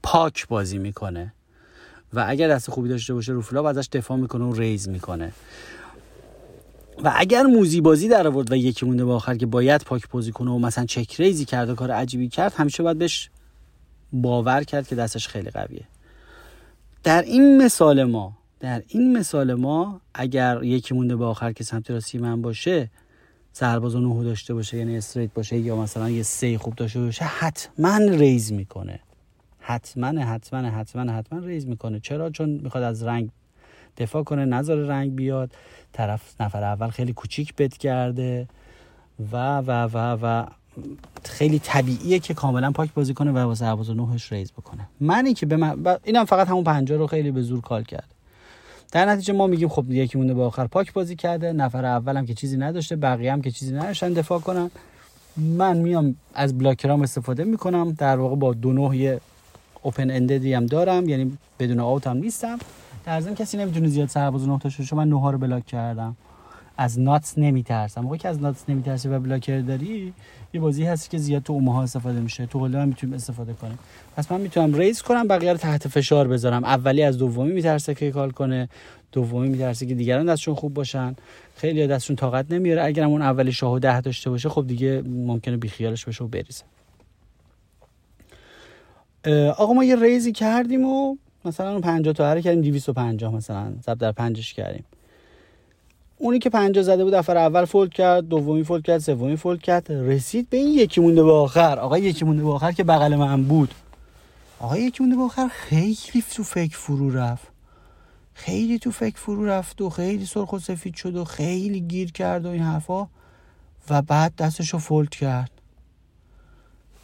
پاک 0.03 0.49
بازی 0.49 0.79
می‌کنه 0.79 1.33
و 2.13 2.25
اگر 2.29 2.49
دست 2.49 2.71
خوبی 2.71 2.89
داشته 2.89 3.15
باشه 3.15 3.33
رو 3.33 3.43
flop 3.43 3.67
ازش 3.67 3.89
دفاع 3.93 4.17
می‌کنه 4.17 4.45
و 4.45 4.53
raise 4.53 4.89
می‌کنه. 4.89 5.33
و 7.05 7.13
اگر 7.17 7.43
موزی 7.43 7.81
بازی 7.81 8.09
در 8.09 8.27
آورد 8.27 8.53
و 8.53 8.57
یکی 8.57 8.87
مونده 8.87 9.05
به 9.05 9.13
آخر 9.13 9.37
که 9.37 9.47
باید 9.47 9.83
پاک 9.83 10.09
بازی 10.09 10.33
کنه 10.33 10.51
و 10.51 10.59
مثلا 10.59 10.87
check-raise 10.87 11.15
ی 11.15 11.45
کرد 11.45 11.71
و 11.71 11.75
کار 11.75 11.91
عجیبی 11.91 12.29
کرد 12.29 12.55
همیشه 12.55 12.83
باید 12.83 12.99
بهش 12.99 13.31
باور 14.13 14.65
کرد 14.65 14.89
که 14.89 14.95
دستش 14.95 15.29
خیلی 15.29 15.51
قویه. 15.51 15.85
در 17.03 17.23
این 17.23 17.63
مثال 17.63 18.05
ما 18.05 18.39
در 18.61 18.83
این 18.89 19.19
مثال 19.19 19.55
ما 19.55 20.01
اگر 20.15 20.65
یکی 20.65 20.95
مونده 20.95 21.17
به 21.17 21.25
آخر 21.25 21.53
که 21.53 21.65
سمت 21.65 21.91
راستی 21.91 22.19
من 22.19 22.43
باشه 22.43 22.91
سرباز 23.53 23.95
و 23.95 24.01
نهو 24.01 24.25
داشته 24.25 24.55
باشه 24.55 24.77
یعنی 24.77 24.97
استریت 24.97 25.35
باشه 25.35 25.59
یا 25.59 25.77
مثلا 25.77 26.11
یه 26.11 26.23
سه 26.23 26.59
خوب 26.59 26.75
داشته 26.75 27.01
باشه 27.01 27.25
حتما 27.25 27.99
ریز 27.99 28.53
می‌کنه. 28.53 29.01
حتما 29.69 30.07
حتما 30.07 30.69
حتما 30.69 31.13
حتما 31.13 31.39
ریز 31.39 31.67
می‌کنه. 31.67 32.01
چرا؟ 32.01 32.31
چون 32.31 32.49
می‌خواد 32.49 32.85
از 32.85 33.03
رنگ 33.03 33.31
دفاع 33.97 34.23
کنه 34.23 34.45
نظر 34.45 34.75
رنگ 34.75 35.15
بیاد. 35.15 35.51
طرف 35.93 36.41
نفر 36.41 36.65
اول 36.65 36.89
خیلی 36.89 37.13
کوچیک 37.13 37.55
بت 37.55 37.77
کرده 37.77 38.49
و 39.33 39.59
و 39.59 39.71
و 39.93 40.19
و 40.23 40.47
خیلی 41.25 41.59
طبیعیه 41.59 42.19
که 42.19 42.35
کاملا 42.35 42.71
پاک 42.71 42.95
بازی 42.95 43.15
کنه 43.15 43.33
و 43.33 43.39
واسه 43.39 43.67
و 43.67 43.95
نوهش 43.95 44.33
ریز 44.33 44.53
بکنه. 44.53 44.89
منی 45.01 45.35
که 45.35 45.47
به 45.47 45.57
من 45.57 45.99
اینم 46.05 46.25
فقط 46.25 46.49
همون 46.49 46.65
پنجاه 46.65 46.99
رو 46.99 47.07
خیلی 47.07 47.31
به 47.31 47.43
زور 47.43 47.61
call 47.61 47.83
کرد. 47.83 48.15
در 48.93 49.07
نتیجه 49.07 49.33
ما 49.33 49.47
میگیم 49.47 49.69
خب 49.69 49.91
یکی 49.91 50.19
مونده 50.19 50.35
به 50.35 50.43
آخر 50.43 50.67
پاک 50.67 50.93
بازی 50.93 51.17
کرده. 51.17 51.53
نفر 51.53 51.85
اولم 51.85 52.27
که 52.27 52.35
چیزی 52.35 52.57
نداشته 52.57 52.97
بقیه 52.97 53.33
هم 53.33 53.43
که 53.43 53.51
چیزی 53.51 53.75
نداشتن 53.75 54.13
دفاع 54.13 54.41
کنن. 54.41 54.71
من 55.37 55.77
میام 55.77 56.17
از 56.35 56.59
blocker 56.59 56.97
ام 56.97 57.03
استفاده 57.03 57.45
می‌کنم. 57.45 57.93
در 57.93 58.17
واقع 58.17 58.37
با 58.37 58.55
دو 58.55 58.75
نه 58.75 58.95
یه 58.95 59.21
open-ended 59.83 60.11
ی 60.11 60.55
هم 60.55 60.67
دارم 60.67 61.09
یعنی 61.09 61.39
بدون 61.59 61.81
out 61.81 62.07
هم 62.07 62.17
نیستم. 62.17 62.59
در 63.07 63.21
ضمن 63.21 63.35
کسی 63.35 63.57
نمی‌تونه 63.57 63.89
زیاد 63.89 64.09
سرباز 64.09 64.49
نه 64.49 64.59
تا 64.59 64.69
شو 64.69 64.97
من 64.97 65.09
نه 65.09 65.31
رو 65.31 65.39
block 65.39 65.67
کردم. 65.67 66.17
از 66.81 67.01
ناتس 67.01 67.39
نمیترسم. 67.39 68.01
موقعی 68.01 68.19
که 68.19 68.29
از 68.29 68.43
ناتس 68.43 68.65
نمیترسی 68.69 69.09
و 69.09 69.19
بلاکر 69.19 69.61
داری 69.61 70.13
یه 70.55 70.61
بازی 70.61 70.85
هست 70.85 71.11
که 71.11 71.19
زیاد 71.19 71.43
تو 71.43 71.53
اوماها 71.53 71.83
استفاده 71.83 72.21
میشه. 72.21 72.47
تو 72.47 72.59
هولده 72.59 72.81
هم 72.81 72.89
می‌تونیم 72.89 73.17
استفاده 73.17 73.53
کنیم. 73.53 73.79
پس 74.17 74.33
من 74.33 74.41
می‌تونم 74.41 74.75
ریز 74.75 75.03
کنم 75.03 75.29
بقیه 75.29 75.53
رو 75.53 75.59
تحت 75.59 75.89
فشار 75.89 76.29
بذارم. 76.29 76.65
اولی 76.65 77.03
از 77.03 77.19
دومی 77.19 77.53
میترسه 77.53 77.95
که 77.95 78.11
کال 78.11 78.31
کنه 78.31 78.69
دومی 79.13 79.49
میترسه 79.49 79.87
که 79.87 79.95
دیگران 79.95 80.27
دستشون 80.27 80.55
خوب 80.55 80.75
باشن. 80.75 81.17
خیلی 81.57 81.87
دستشون 81.87 82.17
طاقت 82.17 82.53
نمیاره. 82.53 82.85
اگر 82.85 83.05
اون 83.05 83.23
اولی 83.23 83.53
شاه 83.53 83.79
ده 83.79 84.01
داشته 84.01 84.31
باشه 84.31 84.49
خب 84.49 84.67
دیگه 84.67 85.03
ممکنه 85.07 85.57
بیخیالش 85.57 86.05
بشه 86.05 86.25
و 86.25 86.29
بریزه. 86.29 86.65
آقا 89.57 89.73
ما 89.73 89.85
یه 89.85 89.97
ریزی 89.97 90.33
کردیم 90.33 90.87
و 90.87 91.17
مثلا 91.45 91.73
اون 91.73 91.81
50 91.81 92.15
تا 92.15 92.27
هر 92.27 92.41
کردیم 92.41 92.61
250 92.61 93.35
مثلا. 93.35 93.73
ضرب 93.87 93.99
در 93.99 94.13
پنجش 94.13 94.55
کردیم. 94.55 94.85
اونی 96.17 96.39
که 96.39 96.51
50 96.51 96.85
زده 96.85 97.05
بود 97.05 97.15
نفر 97.15 97.37
اول 97.37 97.65
fold 97.65 97.93
کرد 97.93 98.29
دومی 98.29 98.65
fold 98.65 98.85
کرد 98.85 98.99
سومی 98.99 99.37
fold 99.37 99.63
کرد. 99.63 99.93
رسید 99.93 100.51
به 100.51 100.57
این 100.57 100.79
یکی 100.79 101.01
مونده 101.01 101.23
به 101.23 101.33
آخر. 101.33 101.79
آقا 101.79 101.99
یکی 101.99 102.25
مونده 102.25 102.43
به 102.43 102.51
آخر 102.51 102.73
که 102.73 102.85
بغل 102.85 103.17
من 103.17 103.45
بود. 103.45 103.75
آقا 104.61 104.79
یکی 104.79 105.03
مونده 105.03 105.17
به 105.17 105.23
آخر. 105.23 105.49
خیلی 105.49 106.25
تو 106.35 106.43
فکر 106.43 106.77
فرو 106.77 107.11
رفت. 107.11 107.49
خیلی 108.35 108.79
تو 108.79 108.91
فکر 108.91 109.17
فرو 109.17 109.47
رفت 109.47 109.81
و 109.81 109.91
خیلی 109.91 110.27
سرخ 110.27 110.53
و 110.53 110.59
سفید 110.59 110.95
شد 110.95 111.17
و 111.17 111.25
خیلی 111.25 111.81
گیر 111.81 112.13
کرد 112.13 112.47
و 112.47 112.49
این 112.49 112.63
حرفا. 112.63 113.09
و 113.91 114.03
بعد 114.03 114.37
دستشو 114.37 114.79
fold 114.79 115.11
کرد. 115.11 115.51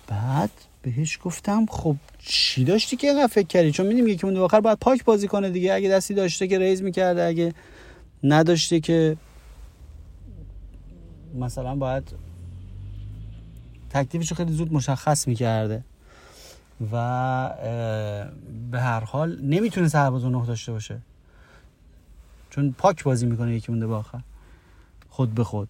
بعد 0.08 0.50
بهش 0.84 1.18
گفتم 1.22 1.66
خب 1.66 1.96
چی 2.18 2.64
داشتی 2.64 2.96
که 2.96 3.06
اینقدر 3.06 3.26
فکر 3.26 3.46
کردی؟ 3.46 3.70
چون 3.70 3.86
میدیم 3.86 4.08
یکی 4.08 4.26
مونده 4.26 4.40
آخر 4.40 4.60
باید 4.60 4.78
پاک 4.78 5.04
بازی 5.04 5.28
کنه 5.28 5.50
دیگه. 5.50 5.74
اگه 5.74 5.88
دستی 5.88 6.14
داشته 6.14 6.48
که 6.48 6.58
raise 6.58 6.82
می‌کرده 6.82 7.24
اگه 7.24 7.54
نداشته 8.22 8.80
که 8.80 9.16
مثلا 11.34 11.76
باید 11.76 12.14
تکلیفش 13.90 14.32
خیلی 14.32 14.52
زود 14.52 14.72
مشخص 14.72 15.28
می‌کرده. 15.28 15.84
و 16.92 17.50
به 18.70 18.80
هر 18.80 19.00
حال 19.00 19.40
نمی‌تونه 19.42 19.88
سرباز 19.88 20.24
نه 20.24 20.46
داشته 20.46 20.72
باشه. 20.72 20.98
چون 22.50 22.74
پاک 22.78 23.04
بازی 23.04 23.26
می‌کنه 23.26 23.54
یکی 23.54 23.72
مونده 23.72 23.86
به 23.86 23.94
آخر. 23.94 24.20
خود 25.10 25.34
به 25.34 25.44
خود. 25.44 25.68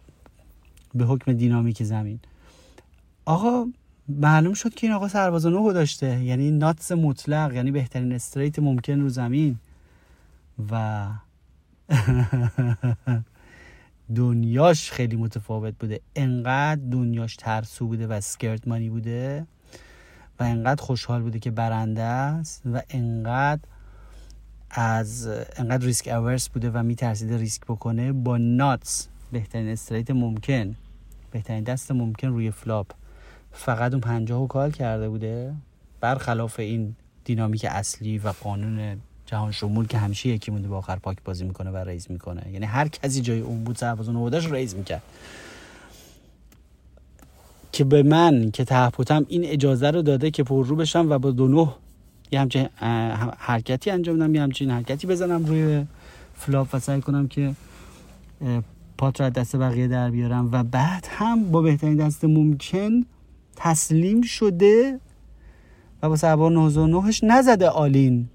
به 0.94 1.04
حکم 1.04 1.33
دینامیک 1.33 1.83
زمین. 1.83 2.21
آقا 3.25 3.66
معلوم 4.09 4.55
شد 4.55 4.75
که 4.75 4.87
این 4.87 4.97
آقا 4.97 5.09
سرباز 5.09 5.47
نه 5.47 5.73
داشته 5.73 6.25
یعنی 6.25 6.51
ناتس 6.51 6.93
مطلق 6.93 7.55
یعنی 7.55 7.71
بهترین 7.71 8.13
استریت 8.13 8.59
ممکن 8.59 9.01
رو 9.01 9.09
زمین. 9.09 9.59
و 10.71 11.07
دنیاش 14.17 14.91
خیلی 14.91 15.17
متفاوت 15.17 15.75
بوده. 15.79 16.01
انقدر 16.17 16.81
دنیاش 16.91 17.37
ترسو 17.37 17.87
بوده 17.87 18.07
و 18.07 18.21
scared 18.21 18.69
money 18.69 18.91
بوده 18.91 19.47
و 20.41 20.43
انقدر 20.43 20.83
خوشحال 20.83 21.23
بوده 21.23 21.39
که 21.39 21.51
برنده 21.51 22.03
است 22.03 22.63
و 22.73 22.83
انقدر 22.91 23.63
از 24.71 25.29
انقدر 25.57 25.87
risk 25.87 26.09
averse 26.09 26.49
بوده 26.49 26.71
و 26.71 26.83
میترسیده 26.83 27.37
ریسک 27.37 27.63
بکنه. 27.63 28.13
با 28.13 28.39
nuts 28.38 29.09
بهترین 29.33 29.69
straight 29.69 30.11
ممکن 30.11 30.77
بهترین 31.31 31.65
دست 31.65 31.93
ممکن 31.93 32.29
روی 32.29 32.51
flop 32.50 32.87
فقط 33.55 33.93
اون 33.93 34.01
پنجاه 34.01 34.49
call 34.49 34.71
کرده 34.71 35.09
بوده؟ 35.09 35.55
برخلاف 36.01 36.61
این 36.61 36.95
دینامیک 37.25 37.67
اصلی 37.71 38.19
و 38.19 38.29
قانون 38.29 38.97
جهان 39.27 39.53
شمول 39.53 39.87
که 39.87 39.99
همیشه 39.99 40.29
یکی 40.29 40.51
مونده 40.51 40.69
با 40.69 40.79
آخر 40.79 40.97
پاک 40.97 41.17
بازی 41.25 41.45
می‌کنه 41.45 41.71
و 41.71 41.77
raise 41.76 42.07
می‌کنه. 42.11 42.43
یعنی 42.53 42.67
هر 42.67 42.89
کسی 42.89 43.21
جای 43.21 43.41
اون 43.41 43.65
بود 43.65 43.77
سرباز 43.77 44.11
نه 44.11 44.23
داشت 44.23 44.47
raise 44.50 44.75
می‌کرد. 44.75 45.03
که 47.73 47.85
به 47.85 48.03
من 48.03 48.51
که 48.51 48.65
ته 48.64 48.85
pot 48.85 49.16
م 49.16 49.26
این 49.29 49.45
اجازه 49.45 49.91
رو 49.91 50.03
داده 50.03 50.31
که 50.31 50.43
پر 50.43 50.67
رو 50.67 50.77
بشم 50.77 51.11
و 51.11 51.19
با 51.19 51.31
دو 51.31 51.49
نه 51.49 51.69
یه 52.33 52.41
همچین 52.41 52.69
حرکتی 53.39 53.91
انجام 53.91 54.17
بدم 54.17 54.35
یه 54.35 54.43
همچین 54.43 54.71
حرکتی 54.71 55.07
بزنم 55.07 55.45
روی 55.45 55.87
flop 56.35 56.69
و 56.73 56.79
سعی 56.79 57.01
کنم 57.01 57.29
که 57.29 57.55
pot 58.99 59.21
رو 59.21 59.31
دست 59.31 59.57
بقیه 59.57 59.89
در 59.89 60.11
بیارم. 60.11 60.53
و 60.53 60.65
بعد 60.65 61.07
هم 61.11 61.51
با 61.51 61.63
بهترین 61.63 61.97
دست 61.97 62.25
ممکن 62.25 63.05
تسلیم 63.57 64.23
شده 64.23 65.01
و 66.03 66.09
با 66.09 66.17
سرباز 66.17 66.71
نهش 66.71 67.21
نزده 67.23 67.69
all-in. 67.69 68.29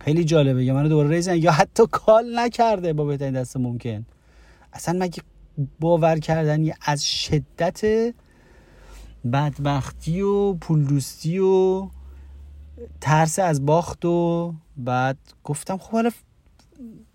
خیلی 0.00 0.24
جالبه 0.24 0.64
یا 0.64 0.74
منو 0.74 0.88
دوباره 0.88 1.08
raise 1.08 1.36
یا 1.36 1.52
حتی 1.52 1.82
call 1.90 2.38
نکرده 2.38 2.92
با 2.92 3.04
بهترین 3.04 3.34
دست 3.34 3.56
ممکن. 3.56 4.06
اصلا 4.72 4.98
مگه 4.98 5.22
باور 5.80 6.18
کردنی 6.18 6.74
از 6.80 7.06
شدت 7.06 8.12
بدبختی 9.32 10.20
و 10.20 10.52
پول 10.52 10.84
دوستی 10.84 11.38
و 11.38 11.88
ترس 13.00 13.38
از 13.38 13.66
باخت 13.66 14.04
و 14.04 14.54
بعد 14.76 15.16
گفتم 15.44 15.76
خب 15.76 15.92
حالا 15.92 16.10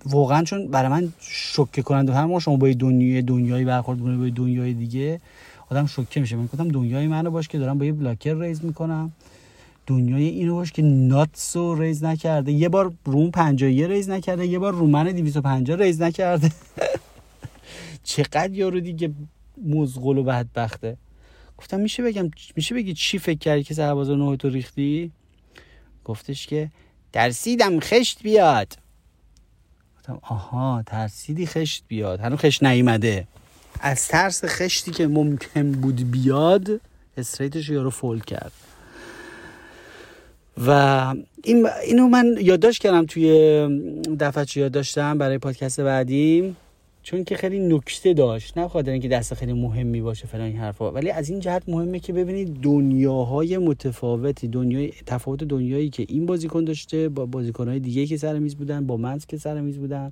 واقعا 0.05 0.43
چون 0.43 0.67
برای 0.67 0.89
من 0.89 1.13
شوکه 1.19 1.81
کننده 1.81 2.13
هم 2.13 2.39
شما 2.39 2.55
با 2.57 2.71
دنیای 2.71 3.21
دنیایی 3.21 3.65
برخورد 3.65 3.99
کنید 3.99 4.19
با 4.19 4.43
دنیای 4.43 4.73
دیگه 4.73 5.21
آدم 5.71 5.85
شوکه 5.85 6.19
میشه. 6.19 6.35
من 6.35 6.45
گفتم 6.45 6.67
دنیای 6.67 7.07
منو 7.07 7.31
باش 7.31 7.47
که 7.47 7.59
دارم 7.59 7.77
با 7.77 7.85
یه 7.85 7.93
blocker 7.93 8.33
raise 8.33 8.65
می‌کنم. 8.65 9.11
دنیای 9.87 10.23
اینو 10.23 10.55
باش 10.55 10.71
که 10.71 10.81
nuts 10.81 11.57
رو 11.57 11.81
raise 11.81 12.03
نکرده. 12.03 12.51
یه 12.51 12.69
بار 12.69 12.93
روم 13.05 13.31
51 13.31 13.89
raise 13.89 14.09
نکرده 14.09 14.47
یه 14.47 14.59
بار 14.59 14.73
رومن 14.73 15.11
250 15.11 15.77
raise 15.77 16.01
نکرده. 16.01 16.51
چقدر 18.03 18.51
یارو 18.51 18.79
دیگه 18.79 19.11
مزغول 19.65 20.17
و 20.17 20.23
بدبخته. 20.23 20.97
گفتم 21.57 21.79
میشه 21.79 22.03
بگم 22.03 22.31
میشه 22.55 22.75
بگی 22.75 22.93
چی 22.93 23.19
فکر 23.19 23.37
کردی 23.37 23.63
که 23.63 23.73
سرباز 23.73 24.09
نه 24.09 24.35
تو 24.35 24.49
ریختی؟ 24.49 25.11
گفتش 26.05 26.47
که 26.47 26.71
ترسیدم 27.13 27.79
خشت 27.79 28.23
بیاد. 28.23 28.73
گفتم 29.97 30.19
آها 30.21 30.83
ترسیدی 30.85 31.45
خشت 31.45 31.83
بیاد. 31.87 32.19
هنو 32.19 32.35
خشت 32.35 32.63
نیومده. 32.63 33.27
از 33.81 34.07
ترس 34.07 34.45
خشتی 34.45 34.91
که 34.91 35.07
ممکن 35.07 35.71
بود 35.71 36.11
بیاد 36.11 36.81
استریتش 37.17 37.69
یارو 37.69 37.89
فول 37.89 38.19
کرد. 38.19 38.51
و 40.67 40.71
این 41.43 41.67
اینو 41.85 42.07
من 42.07 42.35
یادداشت 42.41 42.81
کردم 42.81 43.05
توی 43.05 43.29
دفترچه 44.19 44.61
یاد 44.61 44.71
داشتم 44.71 45.17
برای 45.17 45.37
پادکست 45.37 45.81
بعدی 45.81 46.55
چون 47.03 47.23
که 47.23 47.35
خیلی 47.35 47.59
نکته 47.59 48.13
داشت. 48.13 48.57
نه 48.57 48.67
خاطر 48.67 48.91
اینکه 48.91 49.07
دست 49.07 49.33
خیلی 49.33 49.53
مهمی 49.53 50.01
باشه 50.01 50.27
فلان 50.27 50.45
این 50.45 50.57
حرفا 50.57 50.91
ولی 50.91 51.11
از 51.11 51.29
این 51.29 51.39
جهت 51.39 51.63
مهمه 51.67 51.99
که 51.99 52.13
ببینید 52.13 52.61
دنیاهای 52.61 53.57
متفاوتی 53.57 54.47
دنیای 54.47 54.91
تفاوت 55.05 55.43
دنیایی 55.43 55.89
که 55.89 56.05
این 56.09 56.25
بازیکن 56.25 56.63
داشته 56.63 57.09
با 57.09 57.25
بازیکنهای 57.25 57.79
دیگه 57.79 58.05
که 58.05 58.17
سر 58.17 58.39
میز 58.39 58.55
بودن 58.55 58.87
با 58.87 58.97
منز 58.97 59.25
که 59.25 59.37
سر 59.37 59.61
میز 59.61 59.77
بودن. 59.77 60.11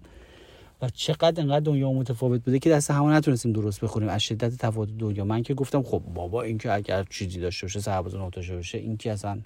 و 0.82 0.90
چقدر 0.90 1.42
انقدر 1.42 1.60
دنیا 1.60 1.92
متفاوت 1.92 2.44
بوده 2.44 2.60
که 2.60 2.70
دست 2.70 2.92
همون 2.92 3.14
نتونستیم 3.14 3.52
درست 3.52 3.82
بخوریم 3.82 4.10
از 4.10 4.24
شدت 4.24 4.58
تفاوت 4.58 4.98
دنیا. 4.98 5.26
من 5.26 5.44
که 5.44 5.54
گفتم 5.54 5.84
خب 5.84 6.02
بابا 6.14 6.42
این 6.42 6.58
که 6.58 6.74
اگر 6.74 7.04
چیزی 7.04 7.40
داشته 7.40 7.66
باشه 7.66 7.80
سرباز 7.80 8.16
نوتاشه 8.16 8.56
باشه 8.56 8.78
این 8.78 8.98
که 8.98 9.12
اصلا 9.12 9.40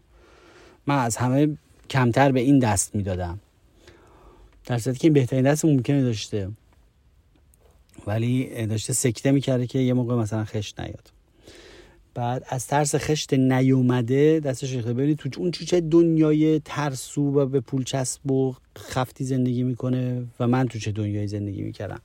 من 0.88 0.98
از 0.98 1.18
همه 1.18 1.58
کمتر 1.90 2.32
به 2.32 2.40
این 2.40 2.60
دست 2.60 2.96
می‌دادم. 2.96 3.40
در 4.66 4.78
صورتی 4.78 5.00
که 5.00 5.06
این 5.08 5.14
بهترین 5.14 5.44
دست 5.44 5.66
ممکنه 5.66 6.02
داشته. 6.02 6.50
ولی 8.08 8.68
داشته 8.68 8.94
سکته 8.94 9.32
می‌کرده 9.32 9.68
که 9.68 9.80
یه 9.80 9.94
موقع 9.94 10.16
مثلا 10.16 10.46
خشت 10.46 10.80
نیاد. 10.80 11.12
بعد 12.14 12.46
از 12.50 12.68
ترس 12.68 12.96
خشت 12.96 13.34
نیومده 13.34 14.40
دستش 14.40 14.74
ریخته. 14.74 14.94
ببینید 14.94 15.18
تو 15.18 15.42
اون 15.42 15.52
چه 15.52 15.82
دنیای 15.82 16.62
ترسو 16.66 17.22
و 17.22 17.46
به 17.46 17.60
پول 17.60 17.84
چسب 17.84 18.32
و 18.32 18.56
خفتی 18.78 19.24
زندگی 19.24 19.64
می‌کنه 19.64 20.24
و 20.40 20.48
من 20.48 20.68
تو 20.68 20.80
چه 20.80 20.92
دنیای 20.92 21.28
زندگی 21.28 21.62
می‌کردم. 21.62 22.00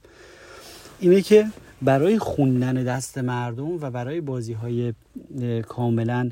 اینه 1.01 1.23
که 1.23 1.47
برای 1.83 2.19
خوندن 2.19 2.75
دست 2.75 3.19
مردم 3.19 3.71
و 3.71 3.91
برای 3.91 4.21
بازی 4.21 4.53
های 4.53 4.93
کاملا 5.69 6.31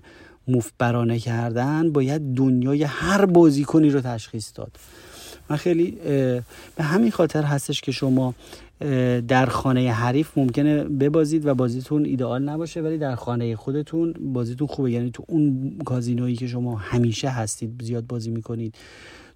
مفبرانه 0.48 1.18
کردن 1.18 1.92
باید 1.92 2.34
دنیای 2.34 2.82
هر 2.82 3.26
بازیکنی 3.26 3.90
رو 3.90 4.00
تشخیص 4.00 4.52
داد. 4.54 4.76
من 5.50 5.56
خیلی 5.56 5.90
به 6.76 6.82
همین 6.82 7.10
خاطر 7.10 7.42
هستش 7.42 7.80
که 7.80 7.92
شما 7.92 8.34
در 9.28 9.46
خانه 9.46 9.92
حریف 9.92 10.38
ممکنه 10.38 10.84
ببازید 10.84 11.46
و 11.46 11.54
بازیتون 11.54 12.04
ایدئال 12.04 12.42
نباشه 12.42 12.80
ولی 12.80 12.98
در 12.98 13.14
خانه 13.14 13.56
خودتون 13.56 14.12
بازیتون 14.12 14.66
خوبه. 14.66 14.90
یعنی 14.90 15.10
تو 15.10 15.24
اون 15.28 15.76
کازینویی 15.84 16.36
که 16.36 16.46
شما 16.46 16.76
همیشه 16.76 17.28
هستید 17.28 17.82
زیاد 17.82 18.06
بازی 18.06 18.30
می‌کنید 18.30 18.74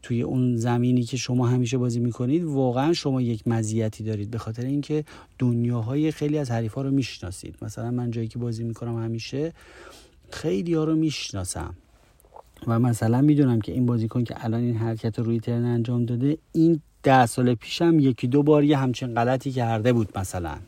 توی 0.03 0.23
اون 0.23 0.57
زمینی 0.57 1.03
که 1.03 1.17
شما 1.17 1.47
همیشه 1.47 1.79
بازی 1.79 2.01
می‌کنید 2.01 2.45
واقعا 2.45 2.93
شما 2.93 3.23
یک 3.23 3.49
مزیتی 3.49 4.05
دارید. 4.05 4.31
به 4.31 4.39
خاطر 4.39 4.65
اینکه 4.65 5.05
دنیاهای 5.39 6.11
خیلی 6.11 6.39
از 6.39 6.51
حریفا 6.51 6.83
رو 6.83 6.91
می‌شناسید. 6.91 7.57
مثلا 7.63 7.91
من 7.91 8.11
جایی 8.11 8.29
که 8.29 8.39
بازی 8.39 8.65
می‌کنم 8.65 9.03
همیشه 9.03 9.53
خیلی 10.31 10.75
ها 10.75 10.85
رو 10.85 10.97
می‌شناسم. 10.97 11.75
و 12.67 12.79
مثلا 12.79 13.21
می‌دونم 13.21 13.61
که 13.61 13.73
این 13.73 13.87
بازیکن 13.87 14.25
که 14.25 14.45
الان 14.45 14.61
این 14.61 14.77
حرکت 14.77 15.19
روی 15.19 15.41
ترن 15.41 15.65
انجام 15.65 16.05
داده 16.05 16.39
این 16.53 16.81
ده 17.03 17.27
سال 17.27 17.55
پیشم 17.55 17.99
یکی 17.99 18.27
دو 18.27 18.43
بار 18.43 18.65
یه 18.65 18.79
همچین 18.79 19.15
غلطی 19.15 19.53
کرده 19.53 19.93
بود 19.93 20.19
مثلا. 20.19 20.59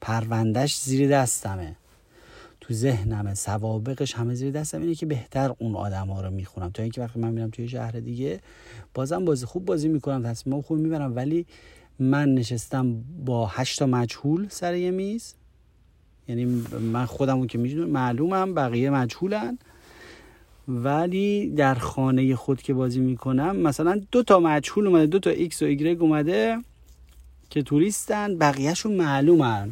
پروندهش 0.00 0.80
زیر 0.80 1.08
دستمه. 1.08 1.76
تو 2.60 2.74
ذهنمه 2.74 3.34
سوابقش 3.34 4.14
همه 4.14 4.34
زیر 4.34 4.50
دستم 4.50 4.80
اینه 4.80 4.94
که 4.94 5.06
بهتر 5.06 5.54
اون 5.58 5.76
آدم 5.76 6.06
ها 6.06 6.20
رو 6.20 6.30
می‌خونم. 6.30 6.70
تا 6.70 6.82
اینکه 6.82 7.00
وقتی 7.00 7.20
من 7.20 7.32
میرم 7.32 7.50
توی 7.50 7.68
شهر 7.68 7.90
دیگه 7.92 8.40
بازم 8.94 9.24
بازی 9.24 9.46
خوب 9.46 9.64
بازی 9.64 9.88
می‌کنم 9.88 10.22
تصمیم 10.22 10.62
خوب 10.62 10.78
می‌برم. 10.78 11.16
ولی 11.16 11.46
من 11.98 12.34
نشستم 12.34 13.04
با 13.24 13.46
هشتا 13.46 13.86
مجهول 13.86 14.48
سر 14.48 14.74
یه 14.74 14.90
میز. 14.90 15.34
یعنی 16.28 16.44
من 16.92 17.04
خودمون 17.06 17.46
که 17.46 17.58
می‌دونم 17.58 17.90
معلومم 17.90 18.54
بقیه 18.54 18.90
مجهولن. 18.90 19.58
ولی 20.70 21.50
در 21.50 21.74
خانه 21.74 22.36
خود 22.36 22.62
که 22.62 22.74
بازی 22.74 23.00
می‌کنم 23.00 23.56
مثلا 23.56 24.00
دو 24.12 24.22
تا 24.22 24.40
مجهول 24.40 24.86
اومده 24.86 25.06
دو 25.06 25.18
تا 25.18 25.30
ایکس 25.30 25.62
و 25.62 25.64
ایگرگ 25.64 26.02
اومده 26.02 26.58
که 27.50 27.62
توریستن 27.62 28.38
بقیهشون 28.38 28.92
معلومن. 28.92 29.70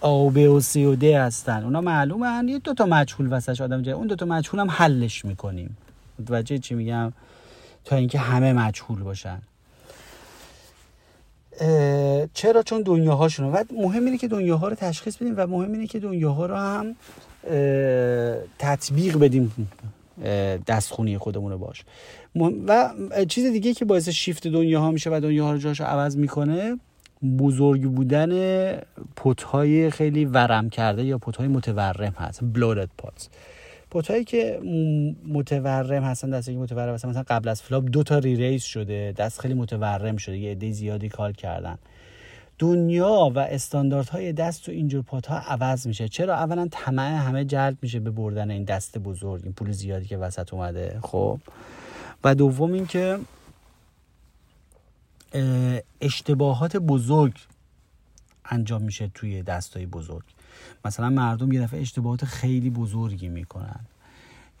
آ 0.00 0.24
و 0.24 0.38
و 0.38 0.60
سی 0.60 0.84
و 0.84 0.94
دی 0.94 1.12
هستن. 1.12 1.64
اونا 1.64 1.80
معلومن. 1.80 2.48
یه 2.48 2.58
دو 2.58 2.74
تا 2.74 2.86
مجهول 2.86 3.26
واسش 3.28 3.60
آدم 3.60 3.82
جای 3.82 3.94
اون 3.94 4.06
دو 4.06 4.16
تا 4.16 4.26
مجهول 4.26 4.60
هم 4.60 4.70
حلش 4.70 5.24
می‌کنیم. 5.24 5.76
متوجه 6.18 6.58
چی 6.58 6.74
میگم؟ 6.74 7.12
تا 7.84 7.96
اینکه 7.96 8.18
همه 8.18 8.52
مجهول 8.52 9.02
باشن. 9.02 9.38
چرا؟ 12.34 12.62
چون 12.62 12.82
دنیاهاشون 12.82 13.46
و 13.46 13.64
مهم 13.78 14.04
اینه 14.04 14.18
که 14.18 14.28
دنیاها 14.28 14.68
رو 14.68 14.74
تشخیص 14.74 15.16
بدیم 15.16 15.34
و 15.36 15.46
مهم 15.46 15.72
اینه 15.72 15.86
که 15.86 15.98
دنیاها 15.98 16.46
رو 16.46 16.54
هم 16.54 16.96
تطبیق 18.58 19.18
بدیم 19.18 19.68
دستخونی 20.66 21.18
خودمون 21.18 21.52
رو 21.52 21.58
باش 21.58 21.84
و 22.66 22.90
چیز 23.28 23.52
دیگه 23.52 23.74
که 23.74 23.84
باعث 23.84 24.08
شیفت 24.08 24.46
دنیا 24.48 24.80
ها 24.80 24.90
میشه 24.90 25.10
و 25.10 25.20
دنیا 25.20 25.44
ها 25.44 25.52
رو 25.52 25.58
جاش 25.58 25.80
عوض 25.80 26.16
می‌کنه 26.16 26.78
بزرگ 27.38 27.82
بودن 27.82 28.30
پتهای 29.16 29.90
خیلی 29.90 30.24
ورم 30.24 30.70
کرده 30.70 31.04
یا 31.04 31.18
پتهای 31.18 31.48
متورم 31.48 32.14
هست 32.18 32.40
بلودد 32.42 32.88
پاتس 32.98 33.28
pot 33.94 34.09
هایی 34.09 34.24
که 34.24 34.60
متورم 35.26 36.02
هستن 36.02 36.30
دستی 36.30 36.52
که 36.52 36.58
متورم 36.58 36.94
هستن 36.94 37.08
مثلا 37.08 37.24
قبل 37.28 37.48
از 37.48 37.62
flop 37.62 37.84
دو 37.84 38.02
تا 38.02 38.18
reraise 38.18 38.62
شده 38.62 39.14
دست 39.16 39.40
خیلی 39.40 39.54
متورم 39.54 40.16
شده 40.16 40.38
یه 40.38 40.50
عده 40.50 40.70
زیادی 40.70 41.08
call 41.08 41.32
کردن. 41.32 41.78
دنیا 42.58 43.32
و 43.34 43.38
استانداردهای 43.38 44.32
دست 44.32 44.68
و 44.68 44.72
اینجور 44.72 45.02
pot 45.02 45.26
ها 45.26 45.38
عوض 45.38 45.86
میشه. 45.86 46.08
چرا؟ 46.08 46.34
اولا 46.34 46.68
طمع 46.70 47.16
همه 47.16 47.44
جلب 47.44 47.76
میشه 47.82 48.00
به 48.00 48.10
بردن 48.10 48.50
این 48.50 48.64
دست 48.64 48.98
بزرگ 48.98 49.40
این 49.44 49.52
پول 49.52 49.72
زیادی 49.72 50.06
که 50.06 50.16
وسط 50.16 50.54
اومده 50.54 50.98
خب. 51.02 51.40
و 52.24 52.34
دوم 52.34 52.72
اینکه 52.72 53.18
اشتباهات 56.00 56.76
بزرگ 56.76 57.34
انجام 58.44 58.82
میشه 58.82 59.10
توی 59.14 59.42
دستای 59.42 59.86
بزرگ. 59.86 60.33
مثلا 60.84 61.10
مردم 61.10 61.52
یه 61.52 61.60
دفعه 61.60 61.80
اشتباهات 61.80 62.24
خیلی 62.24 62.70
بزرگی 62.70 63.28
می‌کنن. 63.28 63.80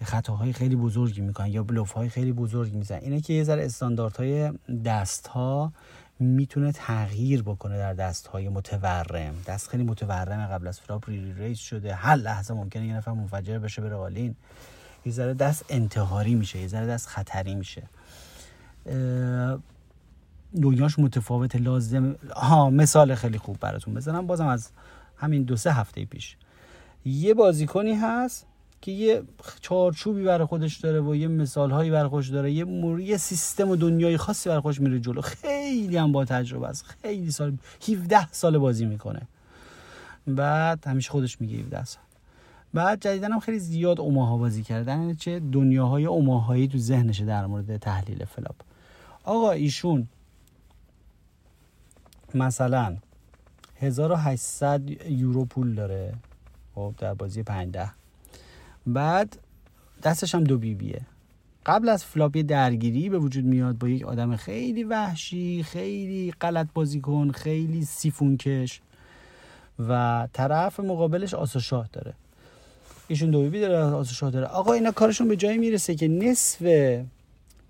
خطاهای 0.04 0.52
خیلی 0.52 0.76
بزرگی 0.76 1.20
می‌کنن 1.20 1.46
یا 1.46 1.62
بلوف 1.62 1.92
های 1.92 2.08
خیلی 2.08 2.32
بزرگی 2.32 2.76
می‌زنن. 2.76 2.98
اینه 2.98 3.20
که 3.20 3.32
یه 3.32 3.44
ذره 3.44 3.64
استانداردهای 3.64 4.52
دست 4.84 5.26
ها 5.26 5.72
می‌تونه 6.18 6.72
تغییر 6.72 7.42
بکنه 7.42 7.78
در 7.78 7.94
دست 7.94 8.26
های 8.26 8.48
متورم. 8.48 9.34
دست 9.46 9.68
خیلی 9.68 9.82
متورم 9.82 10.46
قبل 10.46 10.66
از 10.66 10.80
flop 10.80 11.08
reraise 11.08 11.58
شده. 11.58 11.94
هر 11.94 12.16
لحظه 12.16 12.54
ممکنه 12.54 12.86
یه 12.86 12.94
نفر 12.94 13.12
منفجر 13.12 13.58
بشه 13.58 13.82
بره 13.82 13.94
all 13.94 14.14
in. 14.14 14.34
یه 15.06 15.12
ذره 15.12 15.34
دست 15.34 15.64
انتحاری 15.68 16.34
میشه 16.34 16.58
یه 16.60 16.68
ذره 16.68 16.86
دست 16.86 17.08
خطری 17.08 17.54
میشه. 17.54 17.82
دنیاش 20.62 20.98
متفاوته 20.98 21.56
لازم. 21.56 22.16
ها 22.36 22.70
مثال 22.70 23.14
خیلی 23.14 23.38
خوب 23.38 23.60
براتون 23.60 23.94
بزنم. 23.94 24.26
بازم 24.26 24.46
از 24.46 24.70
همین 25.16 25.42
دو 25.42 25.56
سه 25.56 25.72
هفته 25.72 26.04
پیش. 26.04 26.36
یه 27.04 27.34
بازیکنی 27.34 27.94
هست 27.94 28.46
که 28.80 28.92
یه 28.92 29.22
چارچوبی 29.60 30.24
برای 30.24 30.46
خودش 30.46 30.76
داره 30.76 31.00
و 31.00 31.14
یه 31.14 31.28
مثال 31.28 31.70
هایی 31.70 31.90
برای 31.90 32.08
خودش 32.08 32.28
داره. 32.28 32.52
یه 32.52 32.64
مور... 32.64 33.00
یه 33.00 33.16
سیستم 33.16 33.68
و 33.68 33.76
دنیای 33.76 34.16
خاصی 34.16 34.48
برای 34.48 34.60
خودش 34.60 34.80
میره 34.80 35.00
جلو. 35.00 35.20
خیلی 35.20 35.96
هم 35.96 36.12
با 36.12 36.24
تجربه 36.24 36.68
است. 36.68 36.84
خیلی 37.02 37.30
سال 37.30 37.58
17 37.88 38.32
سال 38.32 38.58
بازی 38.58 38.86
می‌کنه. 38.86 39.22
بعد 40.26 40.86
همیشه 40.86 41.10
خودش 41.10 41.40
میگه 41.40 41.58
17 41.58 41.84
سال. 41.84 42.02
بعد 42.74 43.00
جدیدن 43.00 43.32
هم 43.32 43.40
خیلی 43.40 43.58
زیاد 43.58 44.00
اوماها 44.00 44.36
بازی 44.36 44.62
کردن 44.62 45.00
یعنی 45.00 45.14
چه 45.14 45.40
دنیاهای 45.52 46.06
اوماهایی 46.06 46.68
تو 46.68 46.78
ذهنشه 46.78 47.24
در 47.24 47.46
مورد 47.46 47.76
تحلیل 47.76 48.24
flop 48.24 48.54
آقا 49.24 49.50
ایشون 49.50 50.08
مثلا 52.34 52.96
1800 53.80 55.10
یورو 55.10 55.44
پول 55.44 55.74
داره. 55.74 56.14
خب 56.74 56.94
در 56.98 57.14
بازی 57.14 57.42
5 57.42 57.76
بعد 58.86 59.38
دستش 60.02 60.34
هم 60.34 60.44
دو 60.44 60.58
بی‌بیه 60.58 61.00
قبل 61.66 61.88
از 61.88 62.04
flop 62.04 62.34
ی 62.34 62.42
درگیری 62.42 63.08
به 63.08 63.18
وجود 63.18 63.44
میاد 63.44 63.78
با 63.78 63.88
یک 63.88 64.04
آدم 64.04 64.36
خیلی 64.36 64.84
وحشی 64.84 65.62
خیلی 65.62 66.32
غلط 66.40 66.66
بازی 66.74 67.00
کن 67.00 67.30
خیلی 67.30 67.84
سیفون 67.84 68.37
کش 68.37 68.80
و 69.88 70.28
طرف 70.32 70.80
مقابلش 70.80 71.34
آس 71.34 71.52
و 71.52 71.61
شاه 71.61 71.88
داره. 71.92 72.14
ایشون 73.08 73.30
دو 73.30 73.50
بی‌بی 73.50 73.60
داره 73.60 73.78
آس 73.78 73.95
و 73.95 74.04
شاه 74.04 74.30
داره. 74.30 74.46
آقا 74.46 74.72
اینا 74.72 74.90
کارشون 74.90 75.28
به 75.28 75.36
جایی 75.36 75.58
می‌رسه 75.58 75.94
که 75.94 76.08
نصف 76.08 76.62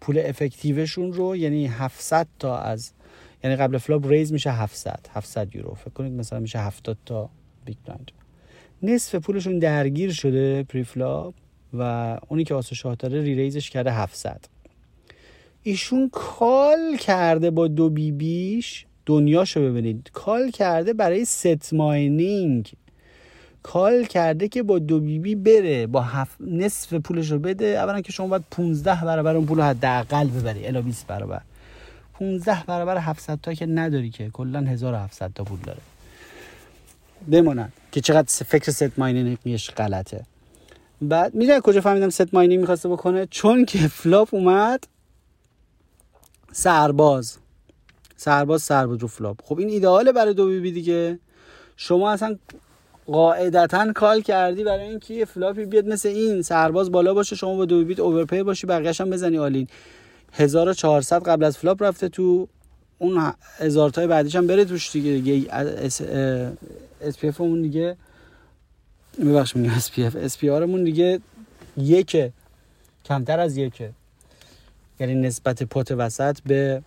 پول 0.00 0.18
effective 0.18 0.83
شون 0.83 1.12
رو 1.12 1.36
یعنی 1.36 1.66
700 1.66 2.26
تا 2.38 2.58
از 2.58 2.90
یعنی 3.44 3.56
قبل 3.56 3.78
flop 3.78 4.06
raise 4.06 4.32
میشه 4.32 4.50
700 4.50 5.00
700 5.14 5.56
یورو. 5.56 5.74
فکر 5.74 5.90
کنید 5.90 6.12
مثلا 6.12 6.40
میشه 6.40 6.58
70 6.58 6.96
تا 7.06 7.30
big 7.64 7.76
blind 7.84 8.10
نصف 8.82 9.14
پولشون 9.14 9.58
درگیر 9.58 10.12
شده 10.12 10.62
preflop 10.62 11.34
و 11.74 12.18
اونی 12.28 12.44
که 12.44 12.54
آس 12.54 12.67
و 12.67 12.74
شاه 12.74 12.94
داره 12.94 13.22
reraise 13.22 13.59
ش 13.59 13.70
کرده 13.70 13.92
700 13.92 14.44
ایشون 15.62 16.10
call 16.12 16.96
کرده 17.00 17.50
با 17.50 17.68
دو 17.68 17.90
بی 17.90 18.12
بیش 18.12 18.86
دنیاشو 19.06 19.62
ببینید. 19.62 20.10
call 20.12 20.50
کرده 20.50 20.92
برای 20.92 21.24
set 21.24 21.74
mining. 21.74 22.72
call 23.62 24.04
کرده 24.04 24.48
که 24.48 24.62
با 24.62 24.78
دو 24.78 25.00
بی 25.00 25.18
بی 25.18 25.34
بره 25.34 25.86
با 25.86 26.00
هف... 26.00 26.36
نصف 26.40 26.94
پولش 26.94 27.30
رو 27.30 27.38
بده. 27.38 27.66
اولا 27.66 28.00
که 28.00 28.12
شما 28.12 28.26
باید 28.26 28.42
15 28.50 29.04
برابر 29.04 29.36
اون 29.36 29.46
پول 29.46 29.60
حداقل 29.60 30.28
ببری 30.28 30.66
الا 30.66 30.82
20 30.82 31.06
برابر. 31.06 31.40
15 32.14 32.64
برابر 32.66 32.98
700 32.98 33.38
تا 33.42 33.54
که 33.54 33.66
نداری 33.66 34.10
که. 34.10 34.30
کلا 34.30 34.60
1700 34.60 35.30
تا 35.34 35.44
پول 35.44 35.58
داره. 35.60 35.80
بمونن. 37.30 37.72
که 37.92 38.00
چقدر 38.00 38.44
فکر 38.44 38.70
set 38.70 38.98
mining 38.98 39.52
ش 39.52 39.70
غلطه. 39.70 40.24
بعد 41.02 41.34
می‌دونی 41.34 41.60
کجا 41.62 41.80
فهمیدم 41.80 42.10
set 42.10 42.34
mining 42.34 42.60
می‌خواسته 42.60 42.88
بکنه؟ 42.88 43.26
چون 43.26 43.64
که 43.64 43.78
flop 43.78 44.34
اومد 44.34 44.84
سرباز. 46.52 47.36
سرباز 48.16 48.62
سر 48.62 48.86
بود 48.86 49.02
رو 49.02 49.08
flop. 49.08 49.40
خب 49.44 49.58
این 49.58 49.68
ایدئاله 49.68 50.12
برای 50.12 50.34
دو 50.34 50.46
بی 50.46 50.60
بی 50.60 50.72
دیگه. 50.72 51.18
شما 51.76 52.10
اصلا 52.10 52.36
قاعدتا 53.06 53.92
call 53.92 54.20
کردی 54.20 54.64
برای 54.64 54.88
اینکه 54.88 55.14
یه 55.14 55.24
flop 55.24 55.56
ی 55.56 55.64
بیاد 55.64 55.86
مثل 55.86 56.08
این. 56.08 56.42
سرباز 56.42 56.90
بالا 56.90 57.14
باشه 57.14 57.36
شما 57.36 57.56
با 57.56 57.64
دو 57.64 57.84
بی‌بیت 57.84 58.00
overpair 58.00 58.42
باشی 58.42 58.66
بقیه‌ش 58.66 59.00
هم 59.00 59.10
بزنی 59.10 59.38
all 59.38 59.56
in 59.56 59.68
1400 60.36 61.22
قبل 61.22 61.44
از 61.44 61.58
flop 61.58 61.82
رفته 61.82 62.08
تو 62.08 62.48
اون 62.98 63.32
هزار 63.58 63.90
تای 63.90 64.06
بعدیش 64.06 64.36
هم 64.36 64.46
بره 64.46 64.64
توش 64.64 64.92
دیگه. 64.92 65.12
دیگه 65.12 65.54
SPF 67.00 67.40
مون 67.40 67.62
دیگه. 67.62 67.96
ببخش 69.20 69.56
میگم 69.56 69.74
SPF. 69.74 70.16
SPR 70.16 70.50
مون 70.50 70.84
دیگه 70.84 71.20
یکه. 71.76 72.32
کمتر 73.04 73.40
از 73.40 73.56
یکه. 73.56 73.90
یعنی 75.00 75.14
نسبت 75.14 75.62
pot 75.62 75.90
وسط 75.90 76.38
به 76.46 76.82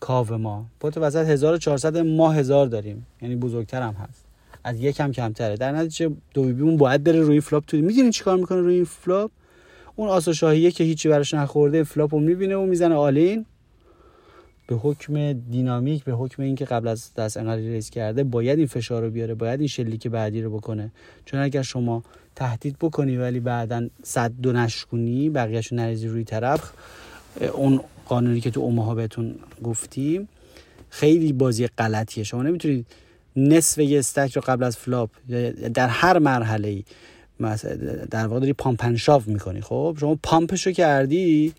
کاو 0.00 0.38
ما. 0.38 0.66
pot 0.80 0.98
وسط 0.98 1.26
1400 1.26 1.98
ما 1.98 2.32
هزار 2.32 2.66
داریم. 2.66 3.06
یعنی 3.22 3.36
بزرگتر 3.36 3.82
هم 3.82 3.94
هست. 3.94 4.24
از 4.64 4.80
یکم 4.80 5.12
کمتره. 5.12 5.56
در 5.56 5.72
نتیجه 5.72 6.10
دو 6.34 6.76
باید 6.76 7.04
بره 7.04 7.20
روی 7.20 7.40
flop. 7.40 7.64
تو 7.66 7.76
می‌دونین 7.76 8.10
چیکار 8.10 8.36
می‌کنه 8.36 8.58
روی 8.60 8.74
این 8.74 8.84
flop؟ 8.84 9.30
اون 9.98 10.08
آس 10.08 10.24
و 10.24 10.32
شاهیه 10.32 10.70
که 10.70 10.84
هیچی 10.84 11.08
براش 11.08 11.34
نخورده 11.34 11.82
flop 11.82 12.14
رو 12.14 12.20
می‌بینه 12.20 12.56
و 12.56 12.66
می‌زنه 12.66 12.94
all 12.94 13.20
in. 13.20 13.46
به 14.66 14.76
حکم 14.76 15.32
دینامیک 15.32 16.04
به 16.04 16.12
حکم 16.12 16.42
اینکه 16.42 16.64
قبل 16.64 16.88
از 16.88 17.14
دست 17.14 17.36
انقدر 17.36 17.60
raise 17.60 17.90
کرده 17.90 18.24
باید 18.24 18.58
این 18.58 18.66
فشار 18.66 19.02
رو 19.02 19.10
بیاره 19.10 19.34
باید 19.34 19.60
این 19.60 19.68
شلیک 19.68 20.06
بعدی 20.06 20.42
رو 20.42 20.56
بکنه. 20.56 20.90
چون 21.24 21.40
اگر 21.40 21.62
شما 21.62 22.04
تهدید 22.36 22.76
بکنی 22.80 23.16
ولی 23.16 23.40
بعدا 23.40 23.88
سد 24.02 24.32
رو 24.42 24.52
نشکنی 24.52 25.30
بقیهشو 25.30 25.76
نریزی 25.76 26.08
روی 26.08 26.24
طرف 26.24 26.72
اون 27.52 27.80
قانونی 28.06 28.40
که 28.40 28.50
تو 28.50 28.60
اوماها 28.60 28.94
بهتون 28.94 29.34
گفتیم 29.62 30.28
خیلی 30.90 31.32
بازی 31.32 31.66
غلطیه. 31.66 32.24
شما 32.24 32.42
نمی‌تونید 32.42 32.86
نصف 33.36 33.78
یه 33.78 33.98
stack 33.98 34.36
رو 34.36 34.42
قبل 34.46 34.64
از 34.64 34.76
flop 34.76 35.10
در 35.74 35.88
هر 35.88 36.18
مرحله 36.18 36.68
ای 36.68 36.84
در 38.10 38.26
واقع 38.26 38.40
داری 38.40 38.52
pump 38.52 38.77
and 38.77 38.96
shove 38.96 39.22
می‌کنی. 39.26 39.60
خب 39.60 39.96
شما 40.00 40.18
pump 40.22 40.51
ش 40.51 40.66
رو 40.66 40.72
کردی 40.72 41.52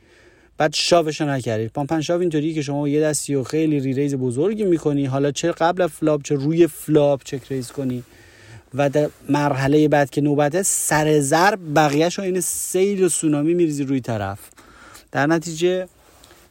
بعد 0.57 0.73
shove 0.73 1.08
ش 1.08 1.21
رو 1.21 1.29
نکردی 1.29 1.67
pump 1.67 1.87
and 1.87 2.01
shove 2.01 2.21
اینطوری 2.21 2.53
که 2.53 2.61
شما 2.61 2.87
یه 2.87 3.01
دستی 3.01 3.35
و 3.35 3.43
خیلی 3.43 3.79
reraise 3.79 4.15
بزرگی 4.15 4.63
می‌کنی. 4.63 5.05
حالا 5.05 5.31
چه 5.31 5.51
قبل 5.51 5.87
flop 5.87 6.23
چه 6.23 6.35
روی 6.35 6.67
flop 6.67 7.23
check 7.23 7.41
raise 7.49 7.71
کنی. 7.71 8.03
و 8.73 8.89
در 8.89 9.09
مرحله 9.29 9.87
بعد 9.87 10.09
که 10.09 10.21
نوبته 10.21 10.63
سر 10.63 11.19
ضرب 11.19 11.59
بقیهش 11.75 12.19
این 12.19 12.41
سیل 12.41 13.03
و 13.03 13.09
سونامی 13.09 13.53
میریزی 13.53 13.83
روی 13.83 14.01
طرف. 14.01 14.39
در 15.11 15.27
نتیجه 15.27 15.87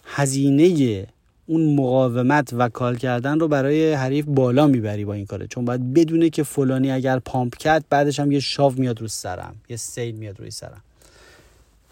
هزینه 0.04 1.06
اون 1.50 1.74
مقاومت 1.74 2.50
و 2.52 2.68
call 2.68 2.96
کردن 2.96 3.38
رو 3.38 3.48
برای 3.48 3.92
حریف 3.92 4.24
بالا 4.28 4.66
می‌بری 4.66 5.04
با 5.04 5.12
این 5.12 5.26
کاره. 5.26 5.46
چون 5.46 5.64
باید 5.64 5.94
بدونه 5.94 6.30
که 6.30 6.42
فلانی 6.42 6.90
اگر 6.90 7.18
pump 7.18 7.56
کرد 7.56 7.84
بعدش 7.90 8.20
هم 8.20 8.32
یه 8.32 8.40
shove 8.40 8.72
میاد 8.76 9.00
رو 9.00 9.08
سرم 9.08 9.56
یه 9.68 9.76
سیل 9.76 10.14
میاد 10.14 10.40
روی 10.40 10.50
سرم. 10.50 10.82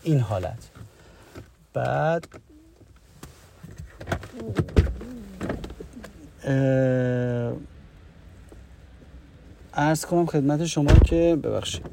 این 0.03 0.21
حالت. 0.21 0.59
بعد 1.73 2.29
ارز 9.75 10.05
کنم 10.05 10.27
خدمت 10.27 10.65
شما 10.65 10.93
که 10.93 11.39
ببخشید. 11.43 11.87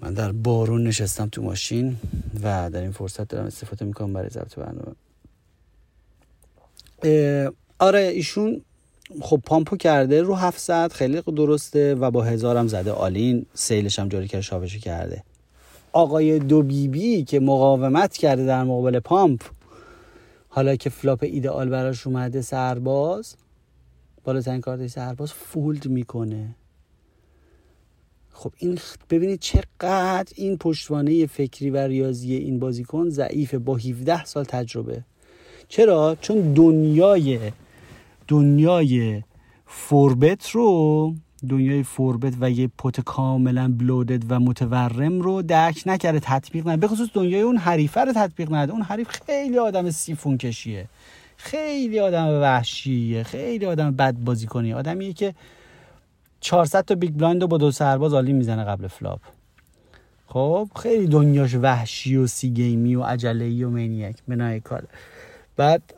من 0.00 0.14
در 0.14 0.32
بارون 0.32 0.86
نشستم 0.86 1.28
تو 1.28 1.42
ماشین 1.42 1.96
و 2.42 2.70
در 2.70 2.80
این 2.80 2.92
فرصت 2.92 3.28
دارم 3.28 3.46
استفاده 3.46 3.84
می‌کنم 3.84 4.12
برای 4.12 4.28
ضبط 4.30 4.54
برنامه. 4.54 4.94
آره 7.78 8.00
ایشون 8.00 8.60
خب 9.20 9.40
پامپو 9.46 9.76
کرده 9.76 10.22
رو 10.22 10.34
700 10.34 10.92
خیلی 10.92 11.22
درسته 11.22 11.94
و 11.94 12.10
با 12.10 12.22
هزارم 12.22 12.66
زده 12.66 12.92
آلین 12.92 13.46
سیلش 13.54 13.98
هم 13.98 14.08
جاری 14.08 14.28
کرده 14.28 14.42
شابشو 14.42 14.78
کرده. 14.78 15.24
آقای 15.92 16.38
دو 16.38 16.62
بی 16.62 16.88
بی 16.88 17.24
که 17.24 17.40
مقاومت 17.40 18.16
کرده 18.16 18.46
در 18.46 18.64
مقابل 18.64 19.00
pump 19.00 19.42
حالا 20.48 20.76
که 20.76 20.90
flop 20.90 21.22
ایدئال 21.22 21.68
براش 21.68 22.06
اومده 22.06 22.42
سرباز 22.42 23.34
بالاترین 24.24 24.60
کارت 24.60 24.86
سرباز 24.86 25.32
fold 25.32 25.86
می‌کنه. 25.86 26.54
خب 28.32 28.52
این 28.58 28.78
ببینید 29.10 29.40
چقدر 29.40 30.32
این 30.34 30.58
پشتوانه 30.58 31.26
فکری 31.26 31.70
و 31.70 31.76
ریاضی 31.76 32.34
این 32.34 32.58
بازیکن 32.58 33.08
ضعیفه 33.08 33.58
با 33.58 33.76
17 33.76 34.24
سال 34.24 34.44
تجربه. 34.44 35.04
چرا؟ 35.68 36.16
چون 36.20 36.52
دنیای 36.52 37.52
دنیای 38.28 39.22
four 39.66 40.14
bet 40.14 40.50
رو 40.50 41.14
دنیای 41.48 41.82
فوربت 41.82 42.34
و 42.40 42.50
یه 42.50 42.70
پوت 42.78 43.00
کاملا 43.00 43.74
بلودد 43.78 44.22
و 44.28 44.40
متورم 44.40 45.20
رو 45.20 45.42
درک 45.42 45.82
نکرده 45.86 46.20
تطبیق 46.20 46.68
نده 46.68 46.86
بخصوص 46.86 47.08
دنیای 47.14 47.40
اون 47.42 47.56
حریفه 47.56 48.00
رو 48.00 48.12
تطبیق 48.12 48.52
نده 48.52 48.72
اون 48.72 48.82
حریف 48.82 49.08
خیلی 49.26 49.58
آدم 49.58 49.90
سیفون 49.90 50.38
کشیه. 50.38 50.88
خیلی 51.36 52.00
آدم 52.00 52.26
وحشیه. 52.26 53.22
خیلی 53.22 53.66
آدم 53.66 53.90
بد 53.90 54.14
بازی 54.14 54.46
کنی 54.46 54.72
آدمیه 54.72 55.12
که 55.12 55.34
400 56.40 56.84
تا 56.84 56.94
بیگ 56.94 57.14
بلایند 57.14 57.42
رو 57.42 57.48
با 57.48 57.58
دو 57.58 57.70
سرباز 57.70 58.14
عالی 58.14 58.32
می‌زنه 58.32 58.64
قبل 58.64 58.86
فلاپ. 58.86 59.20
خب 60.26 60.68
خیلی 60.82 61.06
دنیاش 61.06 61.54
وحشی 61.54 62.16
و 62.16 62.26
سی 62.26 62.50
گیمی 62.50 62.94
و 62.94 63.02
عجله 63.02 63.66
و 63.66 63.70
مینیک 63.70 64.16
بنای 64.28 64.60
کار. 64.60 64.84
بعد 65.58 65.94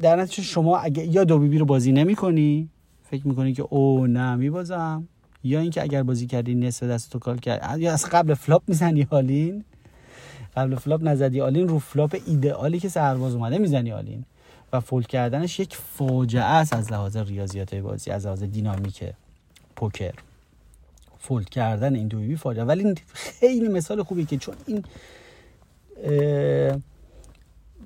در 0.00 0.16
نتیجه 0.16 0.42
شما 0.42 0.78
اگه 0.78 1.04
یا 1.04 1.24
دو 1.24 1.48
بی 1.48 1.53
بی 1.53 1.58
رو 1.58 1.64
بازی 1.64 1.92
نمی 1.92 2.14
کنی 2.14 2.68
فکر 3.10 3.26
می‌کنی 3.26 3.52
که 3.52 3.62
او 3.62 4.06
نه 4.06 4.36
میبازم. 4.36 5.08
یا 5.44 5.60
اینکه 5.60 5.82
اگر 5.82 6.02
بازی 6.02 6.26
کردی 6.26 6.54
نصف 6.54 6.82
دست 6.82 7.12
تو 7.12 7.18
call 7.18 7.38
کرد 7.38 7.80
یا 7.80 7.92
از 7.92 8.04
قبل 8.04 8.34
flop 8.34 8.62
می‌زنی 8.66 9.06
all 9.10 9.37
in. 9.37 9.64
قبل 10.56 10.74
flop 10.74 11.00
نزدی 11.04 11.40
all 11.40 11.57
in 11.57 11.68
رو 11.68 11.78
flop 11.78 12.16
ایدئالی 12.26 12.80
که 12.80 12.88
سرباز 12.88 13.34
اومده 13.34 13.58
می‌زنی 13.58 13.92
all 13.92 14.08
in. 14.08 14.24
و 14.72 14.80
fold 14.80 15.06
کردنش 15.06 15.60
یک 15.60 15.76
فاجعه 15.76 16.42
است 16.42 16.72
از 16.72 16.92
لحاظ 16.92 17.16
ریاضیات 17.16 17.74
بازی 17.74 18.10
از 18.10 18.26
لحاظ 18.26 18.42
دینامیک 18.42 19.04
پوکر. 19.76 20.14
fold 21.18 21.48
کردن 21.48 21.94
این 21.94 22.08
دو 22.08 22.17
بی‌بی 22.17 22.36
فاجعه. 22.36 22.64
ولی 22.64 22.94
خیلی 23.12 23.68
مثال 23.68 24.02
خوبی 24.02 24.24
که 24.24 24.36
چون 24.36 24.54
این 24.66 24.84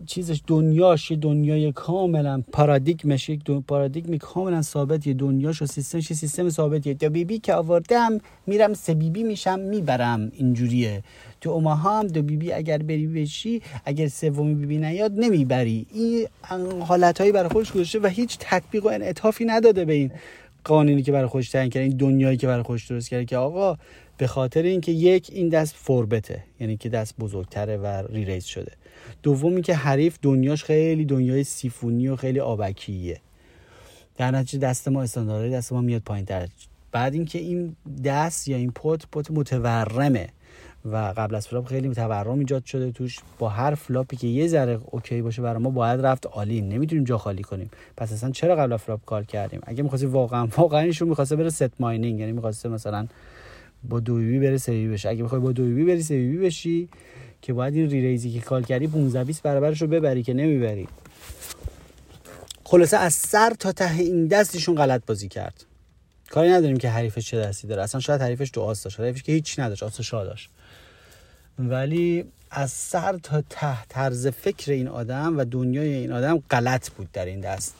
چیزش 0.07 0.41
دنیاش 0.47 1.11
یه 1.11 1.17
دنیای 1.17 1.73
کاملا 1.73 2.43
پارادیگمش 2.53 3.29
یک 3.29 3.45
پارادیگمی 3.45 4.19
کاملا 4.19 4.63
ثابت 4.63 5.07
یه 5.07 5.15
دنیاش 5.15 5.63
و 5.63 5.67
سیستمش 5.67 6.13
سیستم 6.13 6.49
ثابتیه 6.49 6.95
بی 6.95 7.25
بی 7.25 7.39
که 7.39 7.55
آوردم 7.55 8.19
میرم 8.47 8.75
سه 8.75 8.95
بی 8.95 9.11
بی 9.11 9.23
میشم 9.23 9.59
می‌برم. 9.59 10.33
اینجوریه. 10.35 11.03
تو 11.41 11.51
اوماها 11.51 11.99
هم 11.99 12.07
دو 12.07 12.23
بی 12.23 12.37
بی 12.37 12.53
اگر 12.53 12.79
بری 12.79 13.07
بشی 13.07 13.63
اگر 13.85 14.09
سومی 14.09 14.55
بی 14.55 14.67
بی 14.67 14.79
نیاد 14.79 15.13
نمی‌بری. 15.13 15.87
این 15.95 16.27
حالتهایی 16.81 17.33
برای 17.33 17.49
خودش 17.49 17.73
گذاشته 17.73 17.99
و 17.99 18.07
هیچ 18.07 18.37
تطبیق 18.41 18.85
و 18.85 18.89
انعطافی 18.89 19.45
نداده 19.45 19.85
به 19.85 19.93
این 19.93 20.11
قانونی 20.65 21.03
که 21.03 21.13
برای 21.13 21.27
خودش 21.27 21.51
تعیین 21.51 21.71
کرده 21.71 21.85
این 21.85 21.97
دنیایی 21.97 22.37
که 22.37 22.47
برای 22.47 22.63
خودش 22.63 22.87
درست 22.87 23.09
کرده 23.09 23.25
که 23.25 23.37
آقا 23.37 23.77
به 24.19 24.27
خاطر 24.27 24.63
اینکه 24.63 24.93
یک 24.93 25.31
این 25.33 25.49
دست 25.49 25.75
four-bet 25.77 26.37
ه 26.37 26.45
یعنی 26.61 26.77
که 26.77 26.89
دست 26.89 27.15
بزرگتره 27.19 27.77
و 27.77 27.87
re-raise 27.87 28.45
شده. 28.45 28.73
دومی 29.23 29.63
که 29.63 29.75
حریف 29.75 30.19
دنیاش 30.23 30.65
خیلی 30.65 31.05
دنیای 31.05 31.45
سیفونی 31.45 32.09
و 32.09 32.17
خیلی 32.17 32.41
آبکیه. 32.41 33.21
در 34.17 34.31
نتیجه 34.31 34.59
دست 34.59 34.89
ما 34.89 35.03
استانداردهای 35.03 35.51
دست 35.51 35.73
ما 35.73 35.81
میاد 35.81 36.03
پایین. 36.03 36.27
تر 36.27 36.49
بعد 36.93 37.15
اینکه 37.15 37.39
این 37.39 37.77
دست 38.05 38.49
یا 38.49 38.57
این 38.57 38.71
pot 38.71 39.07
pot 39.13 39.31
متورمه 39.31 40.29
و 40.85 40.97
قبل 40.97 41.35
از 41.35 41.49
flop 41.49 41.67
خیلی 41.67 41.95
تورم 41.95 42.39
ایجاد 42.39 42.65
شده 42.65 42.93
توش. 42.93 43.19
با 43.39 43.49
هر 43.49 43.75
flop 43.75 44.08
ی 44.08 44.17
که 44.17 44.27
یه 44.27 44.47
ذره 44.47 44.81
OK 44.91 45.23
باشه 45.23 45.43
برای 45.43 45.63
ما 45.63 45.71
باید 45.71 46.01
رفت 46.01 46.27
all-in. 46.27 46.61
نمی‌تونیم 46.61 47.05
جا 47.05 47.19
خالی 47.19 47.43
کنیم. 47.43 47.71
پس 47.97 48.13
اصلا 48.13 48.31
چرا 48.31 48.57
قبل 48.57 48.73
از 48.73 48.81
flop 48.81 49.05
کار 49.05 49.25
کردیم؟ 49.25 49.61
اگه 49.63 49.83
می‌خواستی 49.83 50.07
واقعا 50.07 50.47
واقعا 50.57 50.81
ایشون 50.81 51.09
می‌خواسته 51.09 51.37
بره 51.37 51.51
set 51.51 51.81
mining 51.81 52.21
یعنی 52.21 52.33
می‌خواسته 52.33 52.69
مثلا 52.69 53.07
با 53.85 54.01
دو 54.01 54.13
بی 54.13 54.26
بی 54.26 54.39
بره 54.39 54.59
سوی 54.59 54.89
بشه. 54.89 55.09
اگه 55.09 55.25
بخوای 55.25 55.41
با 55.41 55.53
دو 55.53 55.63
بی 55.63 55.74
بی 55.74 55.85
بری 55.85 56.03
سوی 56.03 56.37
بشی 56.37 56.89
که 57.43 57.53
باید 57.53 57.75
این 57.75 57.91
ریریزی 57.91 58.31
که 58.31 58.41
کال 58.41 58.63
کردی 58.63 58.87
15 58.87 59.25
20 59.25 59.43
برابرش 59.43 59.83
رو 59.83 59.89
ببری 59.89 60.23
که 60.23 60.35
نمی‌بری. 60.35 60.89
خلاصه 62.65 62.97
از 62.97 63.15
سر 63.15 63.55
تا 63.59 63.73
ته 63.73 63.95
این 63.95 64.27
دستشون 64.27 64.75
غلط 64.75 65.07
بازی 65.07 65.29
کرد. 65.29 65.65
کاری 66.31 66.51
نداریم 66.51 66.77
که 66.77 66.89
حریفش 66.89 67.31
چه 67.31 67.41
دستی 67.41 67.69
داره. 67.69 67.83
اصلا 67.83 68.01
شاید 68.01 68.21
حریفش 68.21 68.51
دو 68.53 68.61
آس 68.61 68.83
داشت. 68.83 69.01
حریفش 69.01 69.23
که 69.23 69.33
هیچ 69.33 69.59
نداشت. 69.59 69.83
آس 69.83 70.01
شاه 70.01 70.25
داشت. 70.25 70.51
ولی 71.59 72.25
از 72.51 72.71
سر 72.71 73.19
تا 73.23 73.43
ته 73.51 73.85
طرز 73.85 74.27
فکر 74.27 74.73
این 74.73 74.89
آدم 74.89 75.39
و 75.39 75.45
دنیای 75.45 75.95
این 75.95 76.13
آدم 76.13 76.43
غلط 76.51 76.91
بود 76.91 77.13
در 77.13 77.25
این 77.25 77.41
دست. 77.41 77.75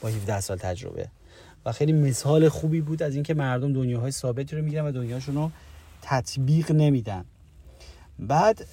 با 0.00 0.08
17 0.08 0.40
سال 0.40 0.56
تجربه. 0.56 1.08
و 1.66 1.72
خیلی 1.72 1.92
مثال 1.92 2.48
خوبی 2.48 2.80
بود 2.80 3.02
از 3.02 3.14
اینکه 3.14 3.34
مردم 3.34 3.72
دنیاهای 3.72 4.10
ثابتی 4.10 4.56
رو 4.56 4.62
می‌گیرن 4.62 4.84
و 4.84 4.92
دنیاشون 4.92 5.34
رو 5.34 5.50
تطبیق 6.02 6.72
نمیدن. 6.72 7.24
بعد 8.18 8.66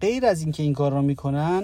غیر 0.00 0.26
از 0.26 0.42
اینکه 0.42 0.62
این 0.62 0.72
کار 0.72 0.92
رو 0.92 1.02
می‌کنن 1.02 1.62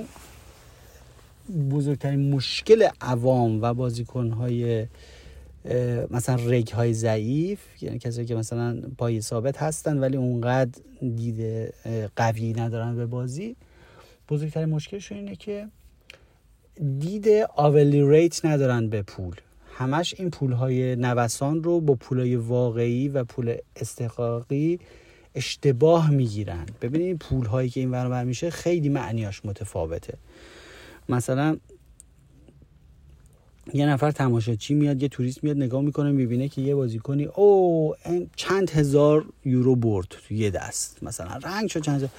بزرگترین 1.70 2.30
مشکل 2.30 2.88
عوام 3.00 3.62
و 3.62 3.74
بازیکنهای 3.74 4.86
مثلا 6.10 6.34
رگ 6.34 6.68
های 6.68 6.94
ضعیف 6.94 7.82
یعنی 7.82 7.98
کسایی 7.98 8.26
که 8.26 8.34
مثلا 8.34 8.82
پای 8.98 9.20
ثابت 9.20 9.62
هستن 9.62 9.98
ولی 9.98 10.16
اونقدر 10.16 10.80
دید 11.16 11.70
قوی 12.16 12.52
ندارن 12.52 12.96
به 12.96 13.06
بازی 13.06 13.56
بزرگترین 14.28 14.68
مشکلشون 14.68 15.18
اینه 15.18 15.36
که 15.36 15.68
دید 16.98 17.28
آولی 17.56 18.10
ریت 18.10 18.44
ندارن 18.44 18.88
به 18.88 19.02
پول. 19.02 19.36
همش 19.80 20.14
این 20.18 20.30
پول 20.30 20.52
های 20.52 20.96
نوسان 20.96 21.62
رو 21.62 21.80
با 21.80 21.94
پول 21.94 22.20
های 22.20 22.36
واقعی 22.36 23.08
و 23.08 23.24
پول 23.24 23.56
استحقاقی 23.76 24.78
اشتباه 25.34 26.10
می‌گیرن. 26.10 26.66
ببینید 26.82 27.18
پول 27.18 27.46
هایی 27.46 27.70
که 27.70 27.80
این 27.80 27.90
ور 27.90 28.24
میشه 28.24 28.50
خیلی 28.50 28.88
معنیاش 28.88 29.44
متفاوته. 29.44 30.14
مثلا 31.08 31.56
یه 33.74 33.86
نفر 33.86 34.10
تماشاچی 34.10 34.74
میاد 34.74 35.02
یه 35.02 35.08
توریست 35.08 35.44
میاد 35.44 35.56
نگاه 35.56 35.82
می‌کنه 35.82 36.10
می‌بینه 36.10 36.48
که 36.48 36.60
یه 36.62 36.74
بازیکنی 36.74 37.24
او 37.24 37.94
چند 38.36 38.70
هزار 38.70 39.24
یورو 39.44 39.76
برد 39.76 40.06
تو 40.08 40.34
یه 40.34 40.50
دست. 40.50 41.02
مثلا 41.02 41.36
رنگ 41.42 41.68
شد 41.68 41.80
چند 41.80 41.96
هزار. 41.96 42.10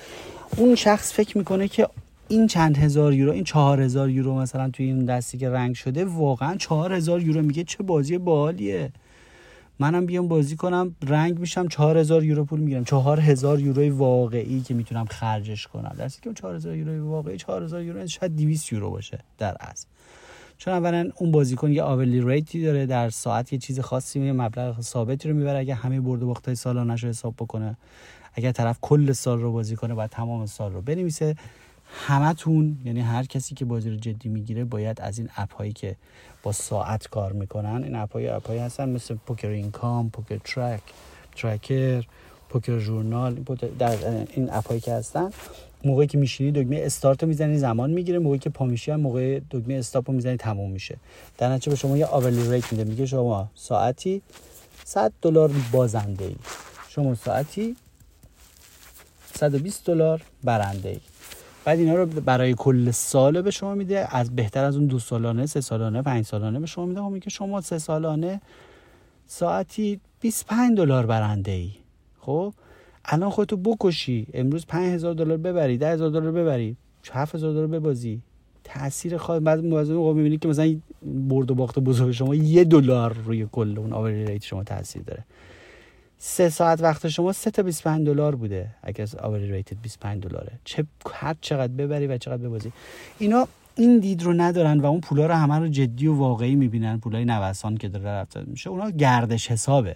اون 0.58 0.76
شخص 0.76 1.14
فکر 1.14 1.38
می‌کنه 1.38 1.68
که 1.68 1.88
این 2.32 2.48
چند 2.48 2.78
هزار 2.78 3.14
یورو 3.14 3.32
این 3.32 3.44
چهار 3.44 3.82
هزار 3.82 4.10
یورو 4.10 4.36
مثلا 4.36 4.70
توی 4.70 4.86
این 4.86 5.06
دستی 5.06 5.38
که 5.38 5.50
رنگ 5.50 5.76
شده 5.76 6.06
واقعا 6.06 6.56
چهار 6.56 6.94
هزار 6.94 7.22
یورو 7.22 7.42
میگه 7.42 7.64
چه 7.64 7.84
بازی 7.84 8.18
باحالیه. 8.18 8.92
منم 9.80 10.06
بیام 10.06 10.28
بازی 10.28 10.56
کنم 10.56 10.96
رنگ 11.08 11.40
میشم 11.40 11.68
چهار 11.68 11.98
هزار 11.98 12.24
یورو 12.24 12.46
پول 12.46 12.60
می‌گیرم. 12.60 12.84
چهار 12.84 13.20
هزار 13.20 13.60
یوروی 13.60 13.90
واقعی 13.90 14.62
که 14.62 14.74
می‌تونم 14.74 15.06
خرجش 15.06 15.68
کنم. 15.68 15.96
درستی 15.98 16.22
که 16.22 16.34
چهار 16.34 16.56
هزار 16.56 16.76
یوروی 16.76 17.00
واقعی 17.00 17.38
چهار 17.38 17.64
هزار 17.64 17.84
یورو 17.84 18.08
شاید 18.08 18.36
200 18.36 18.74
یورو 18.74 18.90
باشه 18.90 19.20
در 19.38 19.58
اصل 19.60 19.88
چون 20.58 20.74
اولا 20.74 21.10
اون 21.16 21.32
بازیکن 21.32 21.72
یه 21.72 21.84
آولی 21.84 22.22
ریتی 22.22 22.64
داره 22.64 22.86
در 22.86 23.10
ساعت 23.10 23.54
یه 23.54 23.60
چیز 23.60 23.80
خاصی 23.80 24.20
یه 24.20 24.34
مبلغ 24.34 24.82
ثابتی 24.82 25.30
رو 25.30 25.36
می‌بره. 25.36 25.60
اگه 25.60 25.76
همه 25.76 26.02
برد 26.02 26.24
و 26.24 26.28
باختای 26.28 26.56
سالانش 26.56 27.04
رو 27.04 27.10
حساب 27.10 27.34
بکنه 27.36 27.78
اگر 28.34 28.52
طرف 28.52 28.78
کل 28.82 29.12
سال 29.12 29.40
رو 29.40 29.52
بازی 29.52 29.76
کنه 29.76 29.94
باید 29.94 30.10
تمام 30.10 30.46
سال 30.46 30.74
رو 30.74 30.82
بنویسه. 30.82 31.36
همتون 31.94 32.78
یعنی 32.86 33.02
هر 33.02 33.24
کسی 33.24 33.56
که 33.56 33.66
بازی 33.66 33.90
رو 33.90 33.96
جدی 33.96 34.30
می‌گیره 34.30 34.64
باید 34.64 35.02
از 35.02 35.18
این 35.20 35.30
اپ 35.36 35.54
هایی 35.54 35.74
که 35.74 35.96
با 36.44 36.52
ساعت 36.52 37.08
کار 37.08 37.34
می‌کنن 37.34 37.84
این 37.84 37.96
اپ 37.96 38.14
های 38.14 38.28
اپ 38.28 38.48
هایی 38.48 38.60
هستن 38.60 38.90
مثل 38.90 39.16
Poker 39.16 39.48
Income 39.48 40.10
Poker 40.10 40.38
Track 40.38 40.82
Tracker 41.36 42.04
Poker 42.50 42.80
Journal 42.80 43.34
در 43.80 43.98
این 44.36 44.50
اپ 44.52 44.68
هایی 44.68 44.82
که 44.82 44.94
هستن 44.94 45.30
موقعی 45.86 46.08
که 46.08 46.18
میشینی 46.18 46.52
دکمه 46.52 46.82
استارت 46.84 47.24
رو 47.24 47.30
می‌زنی 47.30 47.58
زمان 47.58 47.92
می‌گیره 47.92 48.20
موقعی 48.20 48.40
که 48.40 48.50
پا 48.50 48.66
میشی 48.66 48.92
هم 48.92 49.00
موقع 49.00 49.40
دکمه 49.52 49.74
stop 49.74 50.10
رو 50.10 50.16
می‌زنی 50.16 50.38
تموم 50.38 50.72
میشه. 50.72 50.98
در 51.38 51.50
نتیجه 51.50 51.70
به 51.70 51.76
شما 51.76 51.98
یه 51.98 52.06
hourly 52.06 52.52
rate 52.52 52.72
میده 52.72 52.84
میگه 52.84 53.06
شما 53.06 53.50
ساعتی 53.56 54.22
100 54.86 55.12
دلار 55.22 55.52
بازنده 55.72 56.26
ای 56.26 56.36
شما 56.90 57.16
ساعتی 57.16 57.76
120 59.36 59.86
دلار 59.86 60.22
برنده 60.44 60.90
ای 60.90 61.00
بعد 61.66 61.80
اینا 61.80 61.96
رو 61.96 62.06
برای 62.06 62.54
کل 62.58 62.92
سال 62.92 63.42
به 63.42 63.52
شما 63.52 63.76
میده. 63.76 64.16
از 64.16 64.36
بهتر 64.36 64.64
از 64.64 64.76
اون 64.76 64.86
دو 64.86 65.00
سالانه 65.00 65.46
سه 65.46 65.62
سالانه 65.62 66.02
پنج 66.02 66.26
سالانه 66.26 66.60
به 66.60 66.66
شما 66.66 66.86
میده. 66.86 67.02
خب 67.02 67.08
میگه 67.08 67.30
شما 67.30 67.62
سه 67.62 67.78
سالانه 67.78 68.42
ساعتی 69.28 70.00
25 70.20 70.78
دلار 70.78 71.06
برنده 71.06 71.52
ای 71.52 71.72
خب؟ 72.20 72.54
الان 73.06 73.30
خودتو 73.30 73.58
بکشی. 73.58 74.28
امروز 74.34 74.66
5000 74.66 75.14
دلار 75.14 75.38
ببری 75.38 75.78
10000 75.78 76.10
دلار 76.10 76.32
ببری 76.32 76.78
7000 77.12 77.54
دلار 77.54 77.68
ببازی. 77.68 78.22
تاثیر 78.64 79.18
خواهد 79.18 79.44
بعد 79.44 79.64
موازه 79.66 79.94
موقع 79.94 80.14
می‌بینید 80.14 80.40
که 80.40 80.48
مثلا 80.48 80.76
برد 81.04 81.52
و 81.52 81.56
باخت 81.56 81.80
بزرگ 81.80 82.12
شما 82.12 82.36
یه 82.36 82.64
دلار 82.64 83.18
روی 83.26 83.48
کل 83.52 83.78
اون 83.78 83.94
آوری 83.94 84.26
ریت 84.26 84.44
شما 84.44 84.64
تاثیر 84.64 85.02
داره. 85.02 85.24
سه 86.24 86.50
ساعت 86.50 86.82
وقت 86.82 87.08
شما 87.08 87.32
سه 87.32 87.52
تا 87.52 87.64
25 87.64 88.08
دلار 88.08 88.36
بوده. 88.36 88.68
اگر 88.84 89.08
آوری 89.20 89.52
ریت 89.52 89.74
25 89.74 90.24
دلاره. 90.24 90.52
چه 90.64 90.86
هر 91.14 91.36
چقدر 91.42 91.74
ببری 91.74 92.08
و 92.08 92.18
چقدر 92.18 92.38
ببازی. 92.38 92.72
اینا 93.20 93.48
این 93.76 94.00
دید 94.00 94.24
رو 94.24 94.34
ندارن 94.34 94.80
و 94.80 94.86
اون 94.86 95.02
پولا 95.02 95.26
رو 95.26 95.34
همه 95.34 95.60
رو 95.60 95.68
جدی 95.68 96.08
و 96.08 96.16
واقعی 96.16 96.56
می‌بینن. 96.56 97.00
پولای 97.00 97.26
نوسان 97.26 97.78
که 97.78 97.90
داره 97.90 98.06
رفت 98.06 98.38
میشه. 98.38 98.70
اونا 98.70 98.90
گردش 98.90 99.52
حسابه. 99.52 99.96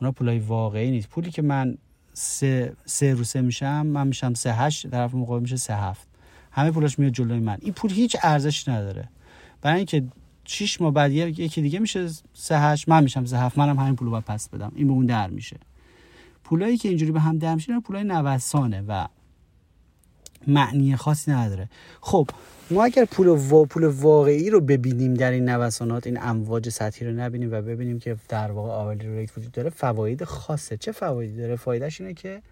اونا 0.00 0.12
پولای 0.12 0.38
واقعی 0.38 0.90
نیست. 0.90 1.08
پولی 1.08 1.30
که 1.30 1.42
من 1.42 1.78
سه, 2.12 2.72
سه 2.84 3.14
رو 3.14 3.24
سه 3.24 3.40
میشم 3.40 3.86
من 3.86 4.06
میشم 4.06 4.34
سه 4.34 4.52
هشت 4.52 4.90
طرف 4.90 5.14
مقابل 5.14 5.42
میشه 5.42 5.56
سه 5.56 5.74
هفت. 5.74 6.08
همه 6.50 6.70
پولاش 6.70 6.98
میاد 6.98 7.12
جلوی 7.12 7.40
من. 7.40 7.58
این 7.60 7.72
پول 7.72 7.90
هیچ 7.90 8.16
ارزش 8.22 8.68
نداره. 8.68 9.08
برای 9.62 9.76
اینکه 9.76 10.02
6 10.50 10.80
ماه 10.80 10.92
بعد 10.92 11.12
یکی 11.12 11.62
دیگه 11.62 11.78
میشه 11.78 12.08
سه 12.34 12.58
هشت 12.58 12.88
من 12.88 13.02
میشم 13.02 13.24
سه 13.24 13.38
هفت 13.38 13.58
منم 13.58 13.78
همین 13.78 13.96
پولو 13.96 14.10
باید 14.10 14.24
پس 14.24 14.48
بدم. 14.48 14.72
این 14.74 14.86
به 14.86 14.92
اون 14.92 15.06
در 15.06 15.30
میشه. 15.30 15.56
پولایی 16.44 16.76
که 16.76 16.88
اینجوری 16.88 17.12
به 17.12 17.20
هم 17.20 17.38
در 17.38 17.54
میشه 17.54 17.80
پولای 17.80 18.04
نوسانه 18.04 18.84
و 18.88 19.06
معنی 20.46 20.96
خاصی 20.96 21.30
نداره. 21.30 21.68
خب 22.00 22.28
ما 22.70 22.84
اگر 22.84 23.04
پول 23.04 23.26
و 23.26 23.64
پول 23.64 23.84
واقعی 23.84 24.50
رو 24.50 24.60
ببینیم 24.60 25.14
در 25.14 25.30
این 25.30 25.48
نوسانات 25.48 26.06
این 26.06 26.18
امواج 26.22 26.68
سطحی 26.68 27.06
رو 27.06 27.12
نبینیم 27.12 27.52
و 27.52 27.62
ببینیم 27.62 27.98
که 27.98 28.16
در 28.28 28.50
واقع 28.50 28.70
آولی 28.70 29.08
ریت 29.08 29.38
وجود 29.38 29.52
داره 29.52 29.70
فواید 29.70 30.24
خاصه. 30.24 30.76
چه 30.76 30.92
فوایدی 30.92 31.36
داره؟ 31.36 31.56
فایدهش 31.56 32.00
اینه 32.00 32.14
که 32.14 32.42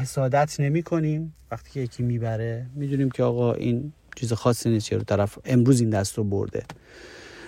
حسادت 0.00 0.60
نمی 0.60 0.82
کنیم 0.82 1.34
وقتی 1.50 1.70
که 1.70 1.80
یکی 1.80 2.02
می‌بره 2.02 2.66
می‌دونیم 2.74 3.10
که 3.10 3.22
آقا 3.22 3.52
این 3.52 3.92
چیز 4.16 4.32
خاصی 4.32 4.70
نیست 4.70 4.92
رو 4.92 5.02
طرف 5.02 5.38
امروز 5.44 5.80
این 5.80 5.90
دست 5.90 6.18
رو 6.18 6.24
برده. 6.24 6.62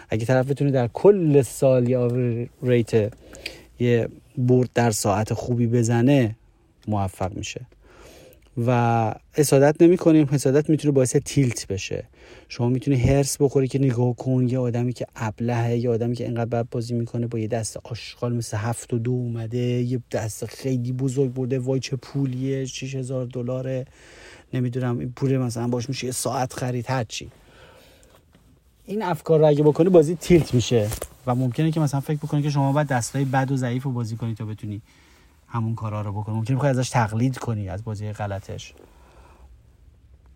اگه 0.09 0.27
طرف 0.27 0.51
بتونه 0.51 0.71
در 0.71 0.89
کل 0.89 1.43
سال 1.43 1.89
یا 1.89 2.11
ریت 2.63 3.13
یه 3.79 4.09
برد 4.39 4.71
در 4.75 4.91
ساعت 4.91 5.35
خوبی 5.35 5.67
بزنه 5.67 6.37
موفق 6.89 7.35
میشه. 7.35 7.67
و 8.67 9.15
حسادت 9.33 9.83
نمی 9.83 9.97
کنیم 9.97 10.29
حسادت 10.33 10.71
می‌تونه 10.71 10.93
باعث 10.93 11.17
تیلت 11.17 11.67
بشه. 11.67 12.05
شما 12.49 12.69
می‌تونی 12.69 12.97
هرس 12.97 13.37
بخوری 13.41 13.69
که 13.69 13.79
نگاه 13.79 14.17
کن 14.17 14.49
یه 14.49 14.59
آدمی 14.59 14.93
که 14.93 15.07
ابلهه 15.17 15.77
یه 15.77 15.91
آدمی 15.91 16.15
که 16.17 16.25
اینقدر 16.25 16.45
بد 16.45 16.67
بازی 16.71 16.95
می‌کنه 16.95 17.27
با 17.27 17.39
یه 17.39 17.47
دست 17.47 17.77
آشغال 17.85 18.37
مثل 18.37 18.57
هفت 18.57 18.95
و 18.95 18.99
دو 18.99 19.11
اومده 19.11 19.59
یه 19.59 20.01
دست 20.13 20.45
خیلی 20.45 20.93
بزرگ 20.93 21.33
برده 21.33 21.59
وای 21.59 21.81
چه 21.81 21.97
پولیه 21.97 22.65
6000 22.65 23.27
دلاره. 23.27 23.85
نمی‌دونم 24.55 24.99
این 24.99 25.13
پول 25.13 25.39
مثلا 25.39 25.69
باش 25.69 25.89
میشه 25.89 26.07
یه 26.07 26.13
ساعت 26.13 26.53
خرید 26.53 26.91
هرچی 26.91 27.31
این 28.87 29.03
افکار 29.03 29.39
رو 29.39 29.47
اگه 29.47 29.63
بکنی 29.63 29.89
بازی 29.89 30.15
تیلت 30.15 30.55
میشه. 30.55 30.91
و 31.27 31.35
ممکنه 31.35 31.71
که 31.71 31.81
مثلا 31.81 32.01
فکر 32.01 32.19
بکنی 32.19 32.43
که 32.43 32.51
شما 32.51 32.73
باید 32.73 32.87
دستای 32.87 33.25
بد 33.25 33.51
و 33.53 33.57
ضعیف 33.57 33.83
رو 33.83 33.93
بازی 33.93 34.17
کنی 34.17 34.35
تا 34.35 34.45
بتونی 34.45 34.83
همون 35.49 35.75
کارا 35.75 36.01
رو 36.01 36.13
بکنی. 36.13 36.35
ممکنه 36.35 36.57
بخوای 36.57 36.71
ازش 36.71 36.91
تقلید 36.91 37.39
کنی 37.39 37.69
از 37.69 37.85
بازی 37.85 38.13
غلطش. 38.13 38.75